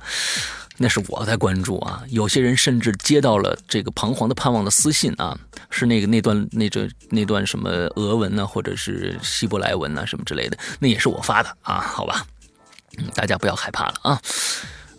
[0.82, 5.38] 那是我在关注啊，有些人甚至接到了这个彷徨的盼望的私信啊，
[5.70, 12.26] 是那个那段那这那段什么俄文呢，或者是希伯来文啊什么之类的，那也是我发的啊，好吧？
[13.14, 14.22] 大家不要害怕了啊。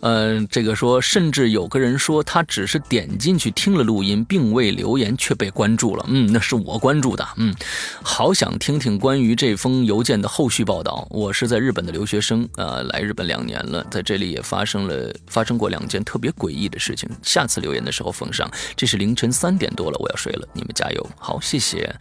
[0.01, 6.05] 嗯，这个说，甚至有个人说他只是点进去听了录音，并未留言，却被关注了。
[6.09, 7.27] 嗯，那是我关注的。
[7.37, 7.53] 嗯，
[8.01, 11.07] 好想听听关于这封邮件的后续报道。
[11.09, 17.09] 我是在日本的留学生，呃，来日本两年了，在这里也发生了发生过两件特别诡异的事情。
[17.21, 18.49] 下次留言的时候奉上。
[18.75, 21.09] 这是凌晨三点多了，我要睡了，你们加油。
[21.17, 21.93] 好，谢谢。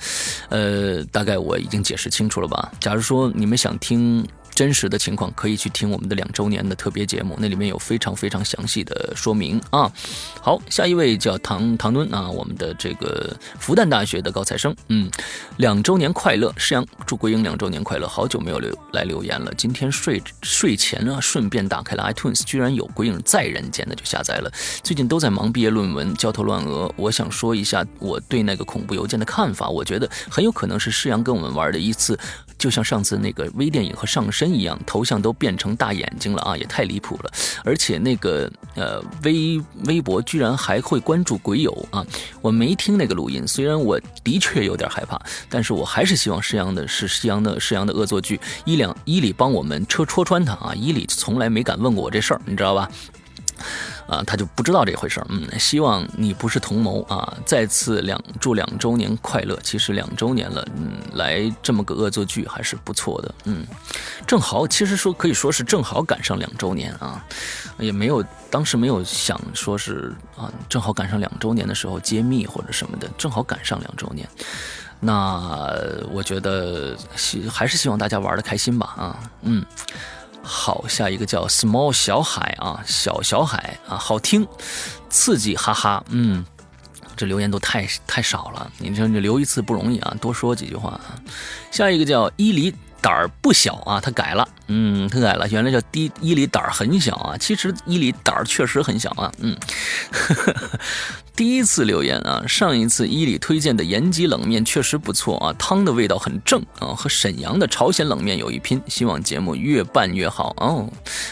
[0.49, 2.73] 呃，大概我已经解释清楚了吧？
[2.81, 4.27] 假如说你们想听。
[4.55, 9.91] 真实的情况可以去听我们的两周年的特别节目，那里面有非常非常详细的说明啊。
[10.41, 15.11] 好，下一位叫唐唐敦啊，我们的这个复旦大学的高材生，嗯，
[15.57, 18.07] 两周年快乐，诗阳祝桂英两周年快乐。
[18.07, 24.53] 好久没有留来留言了，今天睡睡前啊，顺便打开了 iTunes，居然有桂英在人间的就下载了。
[24.83, 26.93] 最近都在忙毕业论文，焦头烂额。
[26.97, 32.19] 我想说一下我对那个恐怖邮件的看法，我觉得很有可能是诗阳跟我们玩的一次。
[32.61, 37.33] 就像上次那个微电影和上身一样，头像都变成大眼睛了啊，也太离谱了！
[37.65, 42.05] 而且那个呃微微博居然还会关注鬼友啊！
[42.43, 45.19] 我没听那个录音，虽然我的确有点害怕，
[45.49, 50.75] 但是我还是希望施阳的是施阳的施阳的恶作剧，伊两伊里帮我们戳戳穿他啊！
[50.77, 52.91] 伊里从来没敢问过我这事儿，你知道吧？
[54.07, 55.27] 啊，他就不知道这回事儿。
[55.29, 57.37] 嗯，希望你不是同谋啊！
[57.45, 59.59] 再次两祝两周年快乐。
[59.63, 63.35] 其实两周年了，嗯，来这么个恶作剧还是不错的。
[63.45, 63.65] 嗯，
[64.27, 67.25] 正好，其实说可以说是正好赶上两周年啊，
[67.79, 74.29] 也没有当时没有想说是啊，正好赶上两周年的时候揭秘或者什么的，正好赶上两周年。
[74.99, 75.65] 那
[76.11, 78.87] 我觉得希还是希望大家玩的开心吧。
[78.97, 79.65] 啊，嗯。
[80.43, 84.47] 好，下一个叫 Small 小海啊，小小海啊，好听，
[85.09, 86.45] 刺激，哈哈，嗯，
[87.17, 91.15] 这留言都太太少了，你说你留一次不容易啊，多说几句话啊。
[91.71, 92.75] 下一个叫伊犁。
[93.03, 99.57] 胆儿不小啊，他改了，嗯，他改了，原来叫低伊里胆儿很小啊，其实伊里胆儿确实很小啊，嗯，
[101.35, 110.89] 第一次留言啊，上一次伊里推荐的延吉冷面确实不错啊，汤的味道很正啊，和沈阳的朝鲜冷面有一拼，希望节目越办越好哦，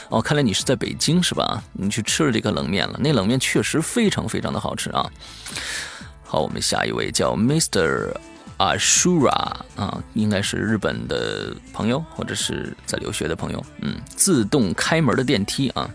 [0.09, 1.63] 哦，看来你是在北京是吧？
[1.73, 5.07] 你去吃了这个冷面了，那冷面确实非常非常的好吃啊。
[6.25, 8.15] 好，我们下一位叫 Mr。
[8.59, 9.31] 啊，Shura
[9.77, 13.65] 啊，应该是日本的朋友，或者是在留学的朋友。
[13.81, 15.89] 嗯，自动开门的电梯啊。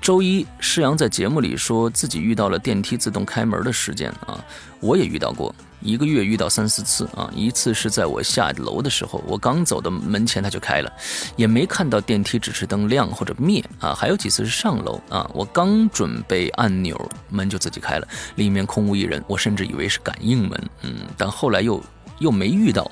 [0.00, 4.42] 周一，施阳在节目里说自己遇到了电梯自动开门的事件啊，
[4.80, 5.54] 我也遇到过。
[5.82, 10.92] 一个月遇到三四次啊，一次是在我下楼的时候，我刚走到门前，它就开了，
[11.36, 13.94] 也没看到电梯指示灯亮或者灭啊。
[13.94, 21.82] 还有几次是上楼啊，我刚准备按钮，门就自己开了，里面空无一人，我甚至以为是感应门，嗯，但后来又
[22.18, 22.90] 又没遇到。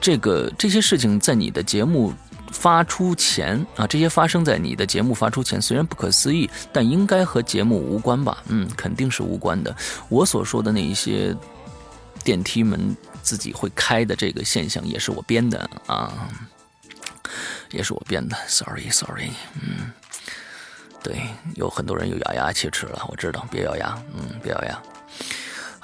[0.00, 2.12] 这个这些事情在你的节目
[2.52, 8.42] 发出前啊，这些发生在你的节目发出前，虽然不可思议，但应该和节目无关吧？
[8.46, 9.74] 嗯，肯定是无关的。
[10.08, 11.34] 我所说的那一些。
[12.24, 16.28] 电梯门自己会开的这个现象也是我编的啊，
[17.72, 18.36] 也是我编的。
[18.46, 19.90] Sorry，Sorry，嗯，
[21.02, 21.20] 对，
[21.56, 24.80] 有很多人又咬牙切齿了，我知道，别咬牙，嗯，别咬牙。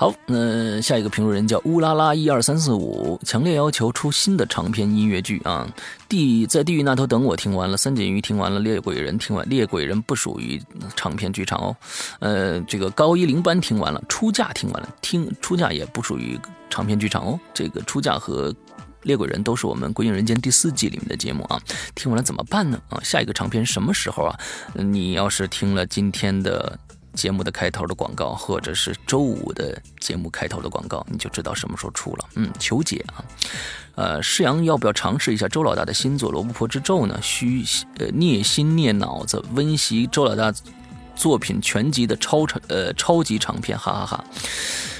[0.01, 5.69] 好，那下一个评论人叫乌拉拉一二三四五，强烈要求出新的长篇音乐剧啊！
[6.09, 10.63] 地在地狱那头等我听完了，三锦鱼听完了，猎鬼人听完，猎鬼人不属于
[10.95, 11.77] 长篇剧场哦。
[12.21, 16.39] 呃，这个高一零班听完了，出嫁听完了，听出嫁也不属于
[16.71, 17.41] 长篇剧场哦。
[17.53, 18.55] 这个出嫁和
[19.03, 21.61] 猎鬼人都是我们《鬼影人间》第四季里面的节目啊。
[21.97, 22.81] 听完了怎么办呢？
[22.89, 24.39] 啊，下一个长篇什么时候啊？
[24.75, 26.79] 你要是听了今天的。
[27.19, 32.25] 节目的开头的广告，或者是周五的节目开头的广告，你就知道什么时候出了。
[32.37, 33.19] 嗯，求解啊，
[33.97, 37.19] 呃，施阳要不要尝试一下周老大的新作《罗布泊之咒》呢？
[37.21, 37.65] 需
[37.99, 40.55] 呃，虐心虐脑子，温习周老大
[41.17, 44.25] 作品全集的超长呃超级长篇，哈哈哈。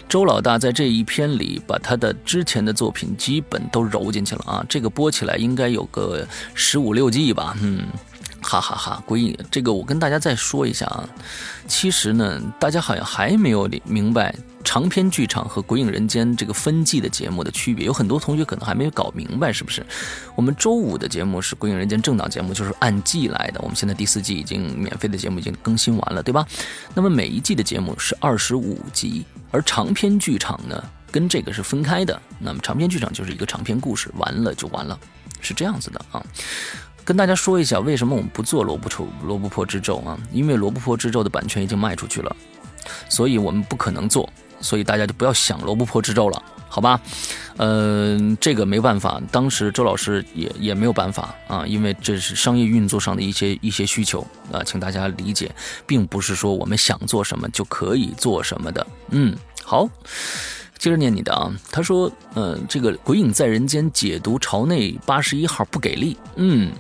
[0.09, 7.87] 周老大在这一篇里把他的之前的作品基本都揉进去了啊，这个播起来应该有个十五六季吧，嗯。
[8.41, 11.09] 哈哈哈，鬼影这个我跟大家再说一下啊，
[11.67, 19.85] 其实呢，大家好像还没有明白长篇剧场和鬼影人间这个分季的节目的区别，有很多同学可能还没有搞明白，是不是？
[20.35, 23.61] 我们周五的节目是鬼影人间正档节目，就是按季来的。
[23.61, 26.47] 我们现在第四季已经免费的节目已经更新完了，对吧？
[26.95, 32.21] 那么每一季的节目是二十五集，而长篇剧场呢，跟这个是分开的。
[32.39, 34.99] 那么长篇剧场就是一个长篇故事，完了就完了，
[35.41, 36.25] 是这样子的啊。
[37.09, 40.21] 跟大家说一下，为什么我们不做罗布出罗布泊之咒啊？
[40.31, 42.37] 因为罗布泊之咒的版权已经卖出去了，
[43.09, 44.29] 所以我们不可能做，
[44.61, 47.01] 所以大家就不要想罗布泊之咒了，好吧？
[47.57, 54.21] 嗯，这个没办法，当时周老师也也没有办法啊，因为这是商业运作上的一些一些需求
[54.53, 55.51] 啊，请大家理解，
[55.87, 58.87] 并不是说我们想做什么就可以做什么的。
[59.13, 59.35] 嗯，
[59.65, 59.89] 好，
[60.77, 66.71] 接着念你的啊，他说，嗯，这个鬼影在人间解读朝内八十一号不给力，嗯。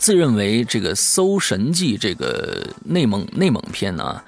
[0.00, 4.22] 自认为这个《搜神记》这个内蒙内蒙片呢，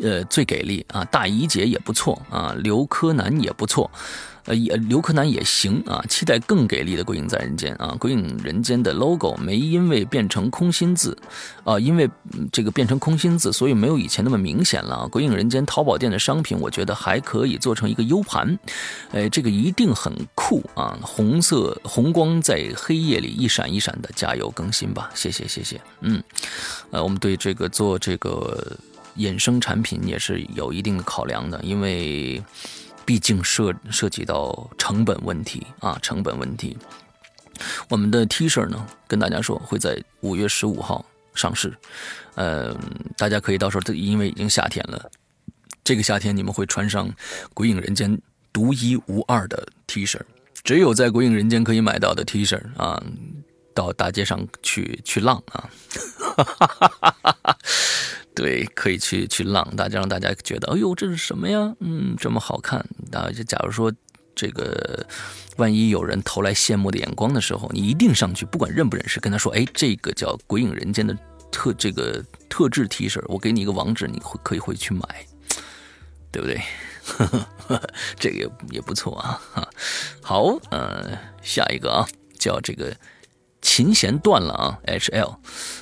[0.00, 3.90] 呃，最给力啊，大怡姐也不错啊，刘柯南也不错。
[4.46, 11.16] 呃，也刘柯南也行啊，期待更给力的《鬼影在人间》啊，《鬼影人间》的 logo 没因为变成空心字，
[11.64, 12.08] 啊，因为
[12.52, 15.04] 这个变成空心字，所以没有以前那么明显了。
[15.10, 18.58] 《鬼影人间》淘宝店的商品，我觉得还可以做成一个 U 盘，
[19.10, 20.96] 哎，这个一定很酷啊！
[21.02, 26.22] 红色红光在黑夜里一闪一闪的，加油更新吧，谢谢谢谢，嗯，
[26.92, 28.76] 呃，我们对这个做这个
[29.18, 32.40] 衍生产品也是有一定的考量的，因为。
[33.06, 36.76] 毕竟涉涉及到成本问题啊，成本问题。
[37.88, 41.72] 我们的 T 恤呢，跟大家说会在五月十五号上市，
[42.34, 42.76] 呃，
[43.16, 45.10] 大家可以到时候，因为已经夏天了，
[45.84, 47.08] 这个夏天你们会穿上
[47.54, 48.14] 《鬼影人间》
[48.52, 50.20] 独一无二的 T 恤，
[50.64, 53.02] 只有在《鬼影人间》可以买到的 T 恤啊，
[53.76, 55.70] 到大街上去去浪啊。
[58.34, 61.74] 对，可以去去浪，大家让大家觉得，哎呦，这是什么呀？
[61.80, 62.78] 嗯，这么好看。
[63.12, 63.90] 啊，就假如说
[64.34, 65.06] 这个，
[65.56, 71.16] 万一有人投来羡慕的眼光的时候，你一定上去，不管认不认识，跟他说，哎，这个叫《鬼影人间》的
[71.50, 75.26] 特这个特制 T 恤，我给你一个网址，你会可以回去买，
[76.30, 76.60] 对不对？
[78.20, 79.40] 这个也也不错啊。
[80.20, 82.06] 好，呃，下一个啊，
[82.38, 82.94] 叫这个。
[83.66, 85.34] 琴弦断了啊！H L，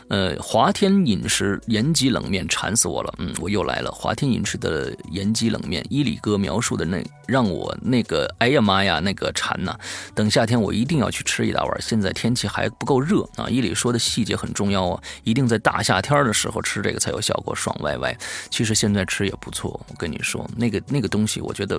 [0.08, 3.14] 呃，华天饮食延吉冷面馋死我了。
[3.18, 3.92] 嗯，我又来了。
[3.92, 9.76] 华天饮食的延吉冷面，伊里哥描述的那让我那个，哎呀妈呀，那个馋呐！
[10.14, 11.82] 等夏天我一定要去吃一大碗。
[11.82, 13.50] 现在天气还不够热啊。
[13.50, 18.16] 伊里说的细节很重要啊，一定在大夏天的时候吃这个才有效果，爽歪歪。
[18.48, 21.78] 其实现在吃也不错，我跟你说，那个那个东西，我觉得。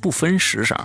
[0.00, 0.78] 不分时尚，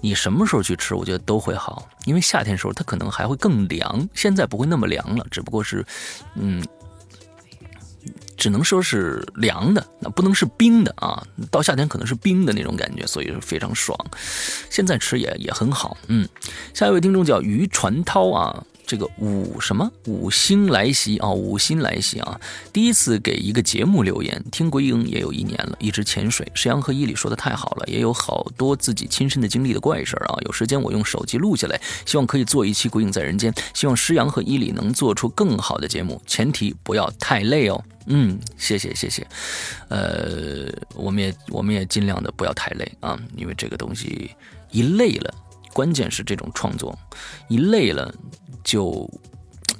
[0.00, 1.88] 你什么时候去吃，我觉得都会好。
[2.04, 5.84] 因为夏天时候它可能还会更凉，现在不会那么凉了，只不过是，
[6.34, 6.64] 嗯，
[8.36, 11.26] 只能说是凉的，那不能是冰的啊。
[11.50, 13.98] 到夏天可能是冰的那种感觉，所以非常爽。
[14.70, 15.96] 现在吃也也很好。
[16.08, 16.28] 嗯，
[16.74, 18.64] 下一位听众叫于传涛啊。
[18.86, 22.38] 这个五什么五星来袭啊，五星来袭啊！
[22.72, 26.46] 第一次给一个节目留言，听鬼影也有一年了，一直潜水。
[26.54, 30.36] 石阳和伊里说的太好了，也有好多自己亲身的经历的怪事啊。
[30.44, 37.82] 有时间我用手机录下来，希望可以做一期《鬼影在人间》，希望石阳和伊里能做出更好的节目，前提不要太累哦。
[38.06, 39.26] 嗯，谢谢谢谢，
[39.88, 44.30] 呃，我们也我们也尽量的不要太累啊，因为这个东西
[44.70, 45.34] 一累了，
[45.74, 46.98] 关键是这种创作
[47.48, 48.10] 一累了。
[48.64, 49.06] 就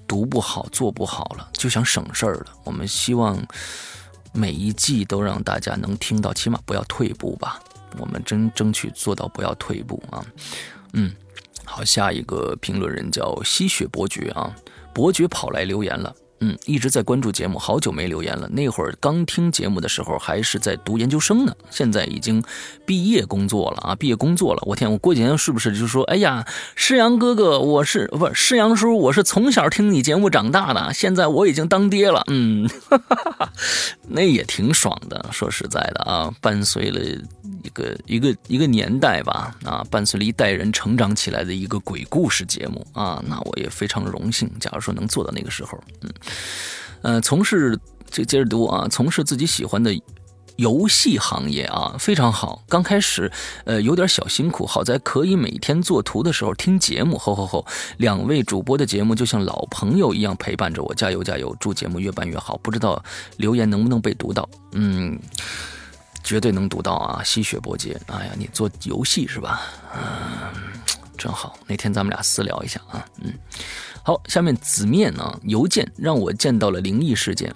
[0.06, 2.46] 读不好，做不好了，就想省事儿了。
[2.64, 3.42] 我们希望
[4.34, 7.58] 每一季都让大家能听到，起码不要退步吧。
[7.96, 10.22] 我们争争取做到不要退步啊。
[10.92, 11.14] 嗯，
[11.64, 14.54] 好，下一个评论人叫吸血伯爵啊，
[14.92, 18.48] 伯爵跑来留言了，嗯，一直在关注节目，好久没留言了。
[18.48, 22.42] 那会儿刚听节目的时候，还是在读研究生呢，现在已经
[22.84, 24.62] 毕业工作了啊，毕业工作了。
[24.66, 28.98] 我天，我过几天是不是就说，哎呀，施阳哥哥，我是不是施阳叔？
[28.98, 32.68] 我是从小听你节目长大的，现在我已经当爹了，嗯，
[34.08, 35.24] 那也挺爽的。
[35.32, 37.00] 说实在的啊，伴随了
[37.62, 44.50] 一个一个一个年代吧，啊，伴随了一代人成长起来的一个鬼故事节目啊，那我也非常荣幸。
[44.60, 46.10] 假如说能做到那个时候，嗯。
[47.02, 47.78] 呃，从事
[48.10, 49.94] 这接着读啊，从事自己喜欢的
[50.56, 52.62] 游戏行业啊，非常好。
[52.68, 53.30] 刚开始
[53.64, 57.18] 呃有点小辛苦，好在可以每天做图的时候听节目。
[57.18, 57.66] 吼吼吼！
[57.96, 61.54] 两位主播的节目就像老朋友一样陪伴着我，加油加油！
[61.58, 62.56] 祝节目越办越好。
[62.58, 63.02] 不知道
[63.36, 64.48] 留言能不能被读到？
[64.72, 65.18] 嗯，
[66.22, 67.20] 绝对能读到啊！
[67.24, 69.60] 吸血伯杰，哎呀，你做游戏是吧？
[69.96, 70.02] 嗯，
[71.16, 71.58] 正好。
[71.66, 73.04] 那天咱们俩私聊一下啊？
[73.22, 73.32] 嗯。
[74.02, 75.40] 好，下面子面呢？
[75.44, 77.54] 邮件让我见到了灵异事件。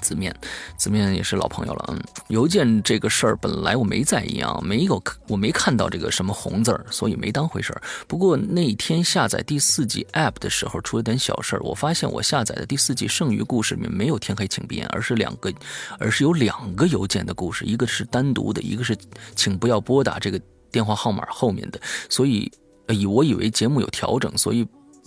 [0.00, 0.36] 子面，
[0.76, 1.84] 子面也是老朋友了。
[1.88, 7.80] 嗯，邮件这个事儿本来我没在意啊，没有我没看到这个什么红字儿，所以没当回事儿。
[8.06, 15.50] 不过那天下载第四季 App 的时候出了点小事儿，我发现我下载的第四季剩余故事里面没有天黑请闭眼，而是两个，
[15.98, 18.94] 而是有两个邮件的故事，一个是单独的，一个是
[19.34, 20.38] 请不要拨打这个
[20.70, 21.80] 电话号码后面的。
[22.10, 22.52] 所以
[22.88, 24.66] 以我以为节目有调整，所以。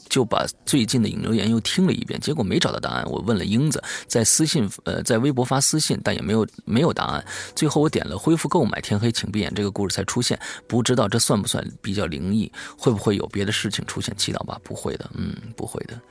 [0.10, 3.04] 就把最近的引流言又听了一遍，结果没找到答案。
[3.12, 7.26] 我问了英子，在私信，呃，在微博发私信，但也没有没有答案。
[7.54, 10.40] 最后我点了恢复购买，天黑请闭眼这个故事才出现。
[10.66, 12.50] 不知道这算不算比较灵异？
[12.78, 14.16] 会不会有别的事情出现？
[14.16, 16.02] 祈祷吧，不会的，嗯，不会的。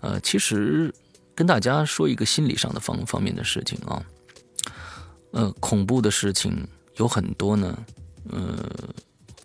[0.00, 0.94] 呃，其实
[1.34, 4.00] 跟大家说一个心理上的方方面的事情啊，
[5.32, 6.64] 呃，恐怖的事情
[6.98, 7.76] 有很多呢，
[8.30, 8.64] 呃，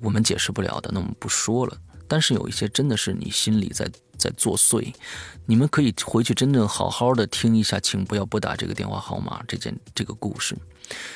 [0.02, 1.78] 我们解释不了的，那我们不说了。
[2.08, 4.93] 但是有一些真的是你心里在在作祟，
[5.48, 9.41] 你们可以回去真正好好的听一下，请不要拨打这个电话号码。
[9.48, 10.56] 这件这个故事，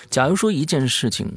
[0.09, 1.32] 假如说一件事情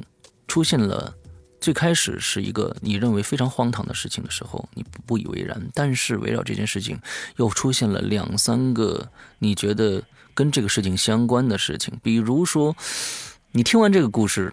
[0.47, 1.13] 出现了，
[1.61, 5.69] 最开始是一个你认为非常荒唐的事情的时候，你不不以为然。
[5.75, 6.99] 但是围绕这件事情
[7.35, 10.01] 又出现了两三个你觉得
[10.33, 12.75] 跟这个事情相关的事情，比如说
[13.51, 14.51] 你听完这个故事，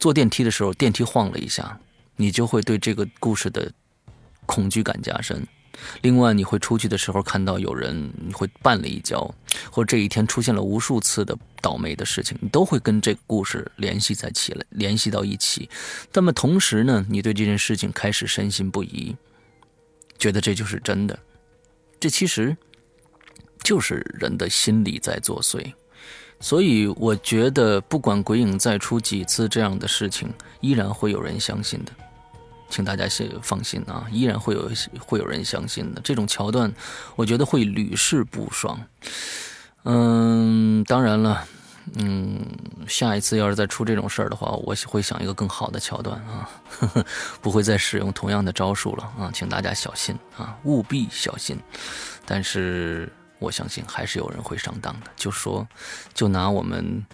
[0.00, 1.78] 坐电梯的时候电梯晃了一下，
[2.22, 3.70] 你就会对这个故事的。
[4.44, 5.46] 恐惧感加深，
[6.02, 9.32] 另外你会出去的时候看到有人，你会绊了一跤，
[9.70, 15.70] 或者这一天出现了无数次的倒霉的事情，你都会跟这个故事联系在起来，联系到一起。
[16.12, 19.16] 那么同时呢，你对这件事情开始深信不疑，
[20.18, 21.16] 觉得这就是真的。
[22.00, 22.54] 这其实
[23.62, 25.72] 就是人的心理在作祟。
[26.40, 30.28] 所以我觉得，不管鬼影再出几次这样的事情，
[30.60, 31.92] 依然会有人相信的。
[32.72, 36.00] 请大家先放心啊，依然会有会有人相信的。
[36.02, 36.72] 这种桥段，
[37.16, 38.80] 我觉得会屡试不爽。
[39.84, 41.46] 嗯，当然了，
[41.96, 42.40] 嗯，
[42.88, 47.04] 下一次要是再出这种事儿的话，我会想一个更好的桥段啊呵呵，
[47.42, 51.60] 不会再使用同样的招数了啊，请大家小心啊，务必小心。
[52.24, 55.06] 但是我相信还是有人会上当的。
[55.14, 55.68] 就说，
[56.14, 57.04] 就拿我们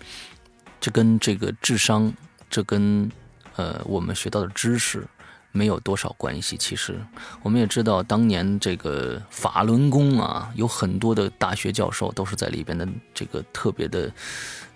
[0.78, 2.14] 这跟这个智商，
[2.48, 3.10] 这跟
[3.56, 5.04] 呃我们学到的知识。
[5.52, 6.56] 没有多少关系。
[6.56, 7.00] 其实，
[7.42, 14.12] 我们也知道，当年这个法轮功啊，有很多的大学教授都是在里边的这个特别的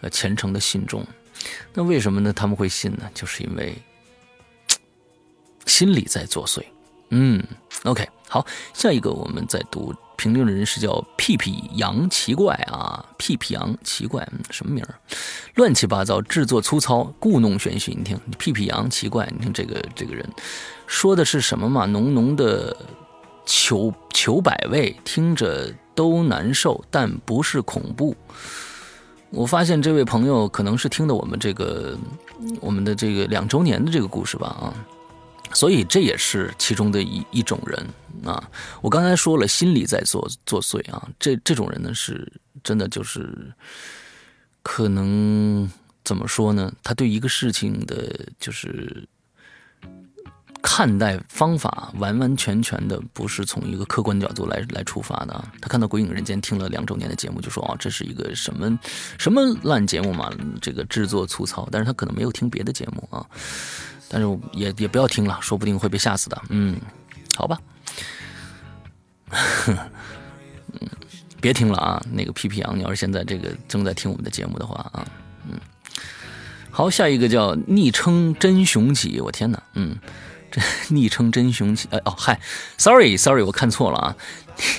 [0.01, 1.07] 呃虔诚的信众。
[1.75, 2.33] 那为什么呢？
[2.33, 3.11] 他们会信呢？
[3.15, 3.77] 就是因为
[5.67, 6.63] 心理在作祟。
[7.11, 7.43] 嗯
[7.85, 9.95] ，OK，好，下一个我们再读。
[10.23, 14.95] 评论的人是叫屁屁羊奇怪啊，屁屁羊奇怪，什么名儿？
[15.57, 17.93] 乱七八糟，制作粗糙，故弄玄虚。
[17.93, 20.25] 你听，屁屁羊奇怪，你听这个这个人
[20.87, 21.87] 说的是什么嘛？
[21.87, 22.77] 浓浓的
[23.45, 28.15] 求求百味，听着都难受，但不是恐怖。
[29.31, 31.99] 我发现这位朋友可能是听的我们这个
[32.61, 34.73] 我们的这个两周年的这个故事吧啊。
[35.55, 37.87] 所以这也是其中的一一种人
[38.25, 38.43] 啊！
[38.81, 41.09] 我刚才说了，心理在作作祟啊！
[41.19, 42.33] 这这种人呢，是
[42.63, 43.53] 真的就是，
[44.63, 45.71] 可能
[46.05, 46.73] 怎么说呢？
[46.83, 49.07] 他对一个事情的，就是
[50.63, 55.45] 看待方法，完完全全的不是从一个客观角度来来出发的。
[55.61, 58.79] 他看到《鬼影人间》听了两周年的节目，就说：“哦，这是一个什么
[59.19, 60.33] 什么烂节目嘛？
[60.61, 63.27] 这个制作粗糙。”但是他可能没有听别的节目啊。
[64.13, 66.43] 但是也也不要听了，说不定会被吓死的。
[66.51, 66.79] 嗯，
[67.35, 67.59] 好吧，
[69.67, 70.89] 嗯，
[71.41, 72.01] 别听了啊。
[72.13, 75.07] 那个皮皮羊，你要是现在这个正在听我们的节目的话啊，
[75.49, 75.59] 嗯，
[76.71, 79.97] 好，下一个叫昵称真雄起，我天哪，嗯，
[80.51, 80.61] 这
[80.95, 82.39] 昵称真雄起，哎哦嗨
[82.77, 84.17] ，sorry sorry，我看错了啊，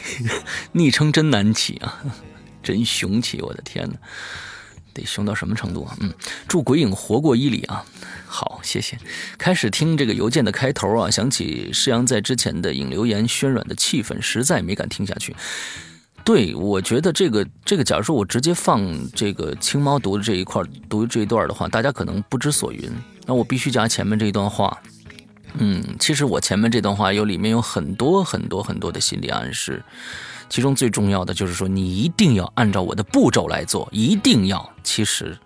[0.74, 2.04] 昵称真难起啊，
[2.62, 3.42] 真雄起！
[3.42, 3.96] 我的天哪，
[4.94, 5.98] 得凶到什么程度啊？
[6.00, 6.14] 嗯，
[6.48, 7.84] 祝鬼影活过伊犁啊！
[8.28, 8.98] 好，谢谢。
[9.38, 15.36] 开始听这个邮件的开头啊，想起施阳在之前的引留言渲染的气氛，实在没敢听下去。
[16.24, 18.82] 对，我觉得这个这个，假如说我直接放
[19.12, 22.90] 这个青猫读的这一块读这一段的话，大家可能不知所云。
[23.26, 24.82] 那我必须加前面这一段话。
[25.56, 29.84] 嗯，其实我前面这段话有里面有很多很多很多的心理暗示，
[30.50, 34.74] 其中最重要的就是说你一定要按照我的步骤来做，一定要。
[34.84, 35.38] 其实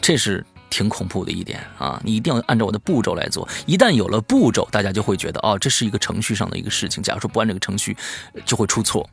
[0.00, 3.48] 这是挺恐怖的一点啊，你一定要按照我的步骤来做。
[3.66, 7.02] 一旦有了步骤，大家就会觉得哦，这是一个程序上的一个事情。
[7.02, 7.96] 假如说不按这个程序，
[8.44, 9.08] 就会出错。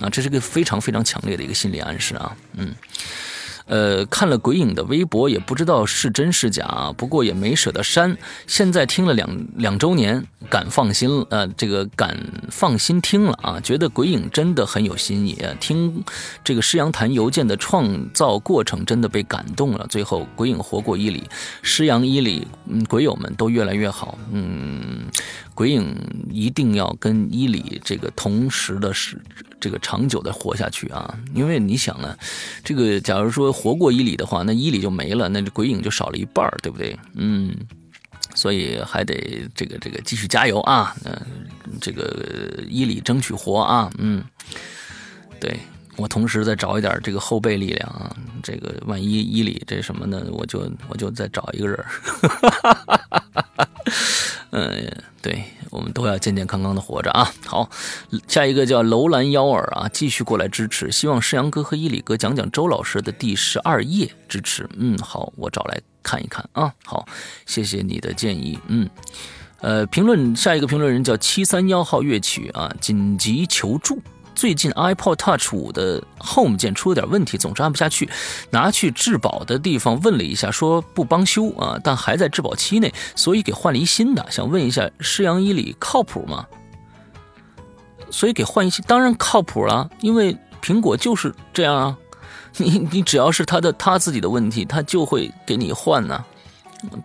[0.00, 2.74] 啊，这是个非常非常强烈的一个心理暗示啊，嗯。
[3.66, 8.16] 呃，看了鬼影的微博，也不知道是真是假，不过也没舍得删。
[8.46, 12.16] 现在听了两两周年，敢放心呃，这个敢
[12.50, 15.36] 放心听了啊，觉得鬼影真的很有新意。
[15.58, 16.04] 听
[16.44, 19.86] 这个施阳谈邮件的创造过程，真的被感动了。
[19.88, 21.24] 最后，鬼影活过伊犁，
[21.62, 24.16] 施阳伊犁，嗯，鬼友们都越来越好。
[24.32, 25.06] 嗯，
[25.54, 25.94] 鬼影
[26.30, 29.20] 一定要跟伊犁这个同时的是
[29.58, 32.16] 这个长久的活下去啊，因为你想呢，
[32.62, 33.46] 这个假如说。
[33.56, 36.94] 活过伊犁的话，那伊犁就没了，那这鬼影就少了一半对不对？
[37.14, 37.56] 嗯，
[38.34, 40.94] 所以还得这个这个继续加油啊！
[41.04, 41.18] 嗯，
[41.80, 43.90] 这个伊犁争取活啊！
[43.96, 44.22] 嗯，
[45.40, 45.58] 对
[45.96, 51.76] 我同时再找一点这个后备力量啊，这个万一伊犁这什么呢，我就我就再找一个人。
[51.78, 52.94] 哈哈哈哈
[53.32, 53.68] 哈哈
[54.50, 54.90] 嗯，
[55.20, 55.44] 对。
[55.70, 57.30] 我们都要健健康康的活着啊！
[57.44, 57.68] 好，
[58.28, 64.66] 下一个叫楼兰幺儿啊，继续过来支持，希望世阳哥和伊里哥讲讲周老师的第十二页，支持。
[64.78, 66.72] 嗯，好，我找来看一看啊。
[66.84, 67.04] 好，
[67.44, 68.58] 谢谢你的建议。
[68.68, 68.88] 嗯，
[69.60, 74.00] 呃，评论下一个评论人叫七三幺号乐曲啊，紧急求助。
[74.36, 78.08] 最近 iPod Touch 五的 Home 键出了点问题，总是按不下去。
[78.50, 84.24] 拿去质保的地方问了一下，说不帮修啊，但还在质保期内，所以给换了一新的。
[84.30, 86.46] 想问一下，施阳伊里靠谱吗？
[88.10, 91.98] 所以给换一新，当然靠谱了，因为苹果就是这样啊。
[92.58, 96.22] 你你只要是他的他自己的问题，他就会给你换呢。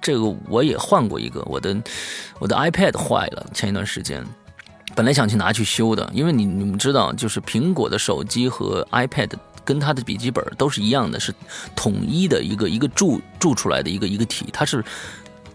[0.02, 1.76] 这个我也换过一个，我的
[2.40, 4.22] 我的 iPad 坏了，前一段时间。
[4.96, 9.32] 本来想去拿去修的，因为你你们知道，就是苹果的手机和 iPad
[9.64, 11.34] 跟它的笔记本都是一样的，是
[11.76, 14.84] 统一的一个一个铸铸出来的一个一个体，它是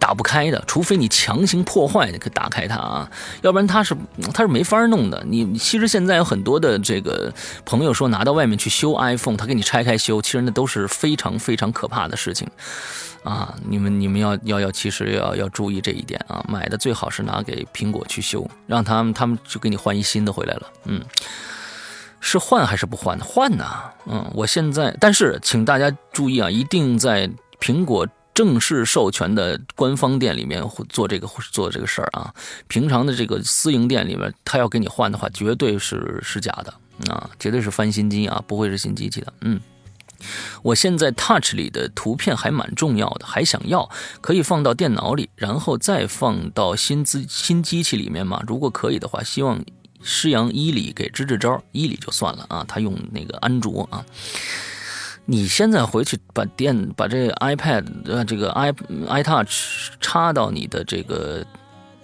[0.06, 3.10] 打不开的，除非你强行破坏，你可打开它啊，
[3.42, 3.92] 要不然它是
[4.32, 5.20] 它是没法弄的。
[5.26, 7.32] 你其实现在有很多的这个
[7.64, 12.48] 朋友说拿到外面去修 iPhone，他给你拆开修，其实那都是非常非常可怕的事情。
[13.24, 16.44] 啊，你们你们要要要，其实要要注意这一点啊！
[16.48, 20.62] 买的最好是拿给苹果去修，让他们他们就给你换一新的回来了。
[20.84, 21.02] 嗯，
[22.20, 23.18] 是换还是不换？
[23.18, 23.66] 换呢？
[24.06, 27.28] 嗯，我现在，但是请大家注意啊，一定在
[27.60, 28.06] 苹果
[28.36, 32.34] 正式授权的官方店里面做这个做这个事儿啊。
[32.68, 39.32] 平常的这个私营店里面，他要给你换的话，绝对是是假的啊，绝对是翻新机啊，不会是新机器的。
[39.40, 39.58] 嗯。
[40.62, 43.88] 我现在 Touch 里的图片还蛮重要的，还想要，
[44.20, 48.42] 可以放到电脑里，然后再放到新资新机器里面吗？
[48.46, 49.64] 如果可以的话，希望
[50.02, 54.04] 施阳伊里给支支招，伊里就算了啊，他用那个安卓啊。
[55.26, 61.44] 你现在回去把电把这 iPad 呃这个 i iTouch 插到你的这个。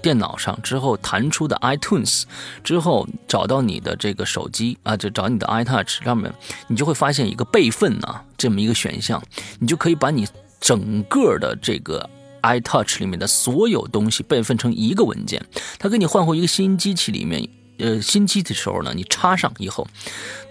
[0.02, 2.24] 电脑上之后弹出的 iTunes，
[2.64, 6.34] 之后找到你的这个手机啊，就找你的 iTouch 上面，
[6.66, 9.22] 你就会发现一个备份啊这么一个选项，
[9.60, 10.26] 你就可以把你
[10.60, 12.10] 整个的这个
[12.42, 15.40] iTouch 里面的所有东西备份成一个文件。
[15.78, 17.48] 它给你换回一个新机器里面，
[17.82, 19.86] 呃，新机的时候呢，你插上以后，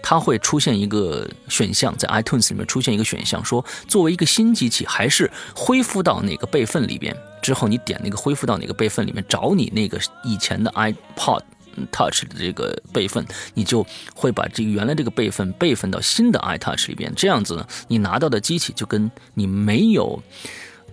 [0.02, 7.16] 它会出现一个选项，在 iTunes 里面出现一个选项，说作为一个新机器，还是恢复到哪个备份里边。
[7.40, 11.42] 之后你点那个恢复到哪个备份里面，找你那个以前的 iPod
[11.90, 17.12] Touch 的这个备份，你就会把这个原来这个备份备份到新的 iTouch 里边。
[17.16, 20.22] 这样子呢，你拿到的机器就跟你没有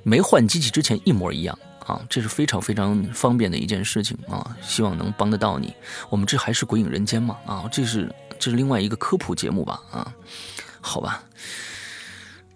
[0.04, 1.60] 没换机器之前一模一样
[1.90, 2.00] 啊！
[2.08, 4.56] 这是非常非常方便的一件事情啊！
[4.62, 5.74] 希望能帮得到你。
[6.10, 7.68] 我们这还是鬼影人间嘛啊！
[7.72, 10.14] 这是这是另外一个科普节目吧啊？
[10.80, 11.24] 好吧。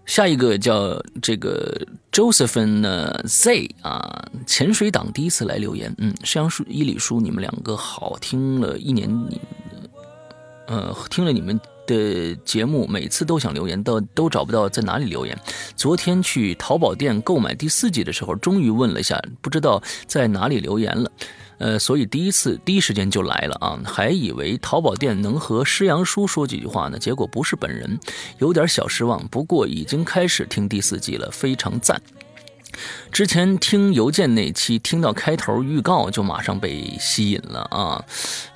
[0.05, 9.41] 下一个叫这个 Josephine Z 啊，潜水党第一次来留言，嗯，山阳叔、伊里叔，你们两个好，听了一年，你
[10.67, 15.37] 呃，听了你们的节目，每次都想留言，都都找不到在哪里留言。
[15.75, 21.11] 昨天去淘宝店购买第四季的时候，终于问了一下，不知道在哪里留言了。
[21.59, 27.97] 呃，所以第一次第一时间就来了啊，还以为淘宝店能和施阳叔说几句话呢，结果不是本人，
[28.39, 29.25] 有点小失望。
[29.27, 32.01] 不过已经开始听第四季了，非常赞。
[33.11, 38.03] 之前听邮件那期，听到开头预告就马上被吸引了啊！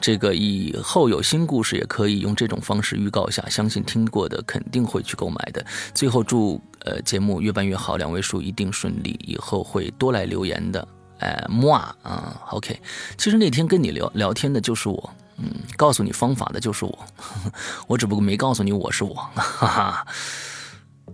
[0.01, 5.65] 这个以后有新故事也可以用这种方式预告一下，相信听过的肯定会去购买的。
[5.93, 10.88] 最后祝呃节目越办越好，两位数一定顺利，以后会多来留言的。
[11.20, 12.80] 哎，木啊啊，OK。
[13.18, 17.07] 其实那天跟你聊聊天的就是我，嗯，告诉你方法的就是我，
[17.88, 20.07] 我只不过没告诉你我是我，哈哈。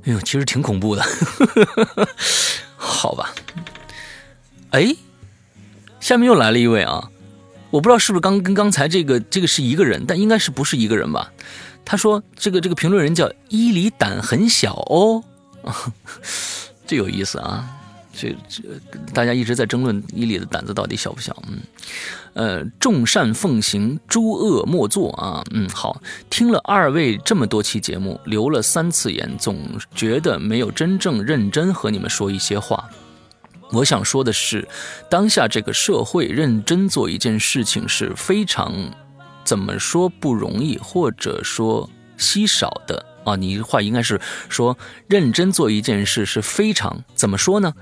[0.06, 1.04] 哎呦，其实挺恐怖的。
[2.76, 3.34] 好吧，
[4.72, 4.96] 哎，
[6.00, 7.10] 下面又来了一位啊，
[7.70, 11.32] 我不知道是不是刚跟刚才这个这个是一个人，但应该是不是一个人吧？
[11.86, 15.24] 他说这个这个评论人叫伊犁胆很小哦，
[16.88, 17.70] 这有意思啊。
[18.14, 18.62] 这这，
[19.14, 21.36] 大家一直在争论伊里的胆子到底小不小？
[21.48, 21.60] 嗯，
[22.34, 25.44] 呃，众善奉行，诸恶莫作啊。
[25.52, 26.00] 嗯，好，
[26.30, 29.58] 听了二位这么多期节目，留了三次言，总
[29.96, 32.88] 觉得没有真正认真和你们说一些话。
[33.72, 34.68] 我想说的是，
[35.10, 38.72] 当下这个社会，认真做一件事情是非常
[39.44, 43.36] 怎么说不容易，或者说稀少的啊。
[43.36, 47.74] 你话应该是说，认真做一件事是非常怎么说呢？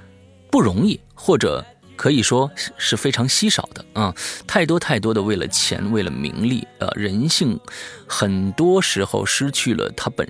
[0.52, 4.14] 不容易，或者可以说是非常稀少的啊！
[4.46, 7.58] 太多太多的为了钱，为了名利，呃，人性
[8.06, 10.28] 很多时候失去了它本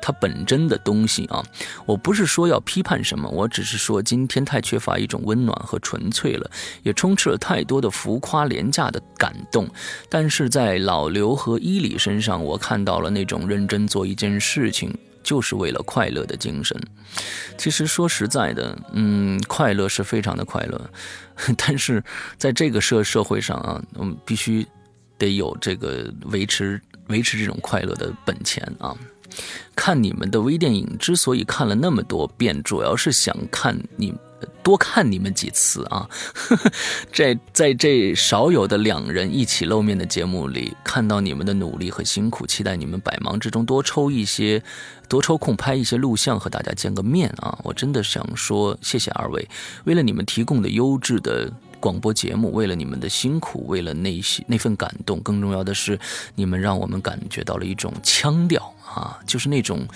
[0.00, 1.42] 它本真的东西啊！
[1.84, 6.48] 我不是说要批判什么，我只是说今天太缺乏一种温暖和纯粹了，
[6.84, 9.68] 也充斥了太多的浮夸廉价的感动。
[10.08, 14.96] 但是在老刘和伊里身上，我看到了那种认真做一件事情。
[15.22, 16.78] 就是为了快乐的精神。
[17.56, 20.90] 其实说实在的，嗯，快乐是非常的快乐，
[21.56, 22.02] 但是
[22.36, 24.66] 在这个社社会上啊，我们必须
[25.16, 28.96] 得有这个维持维持这种快乐的本钱啊。
[29.76, 34.14] 看你们的微电影，之所以看了那么多遍，主要是想看你。
[34.62, 36.08] 多看你们几次啊！
[37.12, 44.62] 在在这少有的两人一起露面的节目里，看到你们的努力和辛苦，期待你们百忙之中多抽一些，
[45.08, 47.58] 多抽空拍一些录像和大家见个面啊！
[47.62, 49.48] 我真的想说谢谢二位，
[49.84, 55.98] 为了你们提供的优质的广播节目，为了你们的辛苦，为了那些那份感动，更重要的是，
[56.34, 59.88] 你们让我们感觉到了一种腔调啊，就是那种。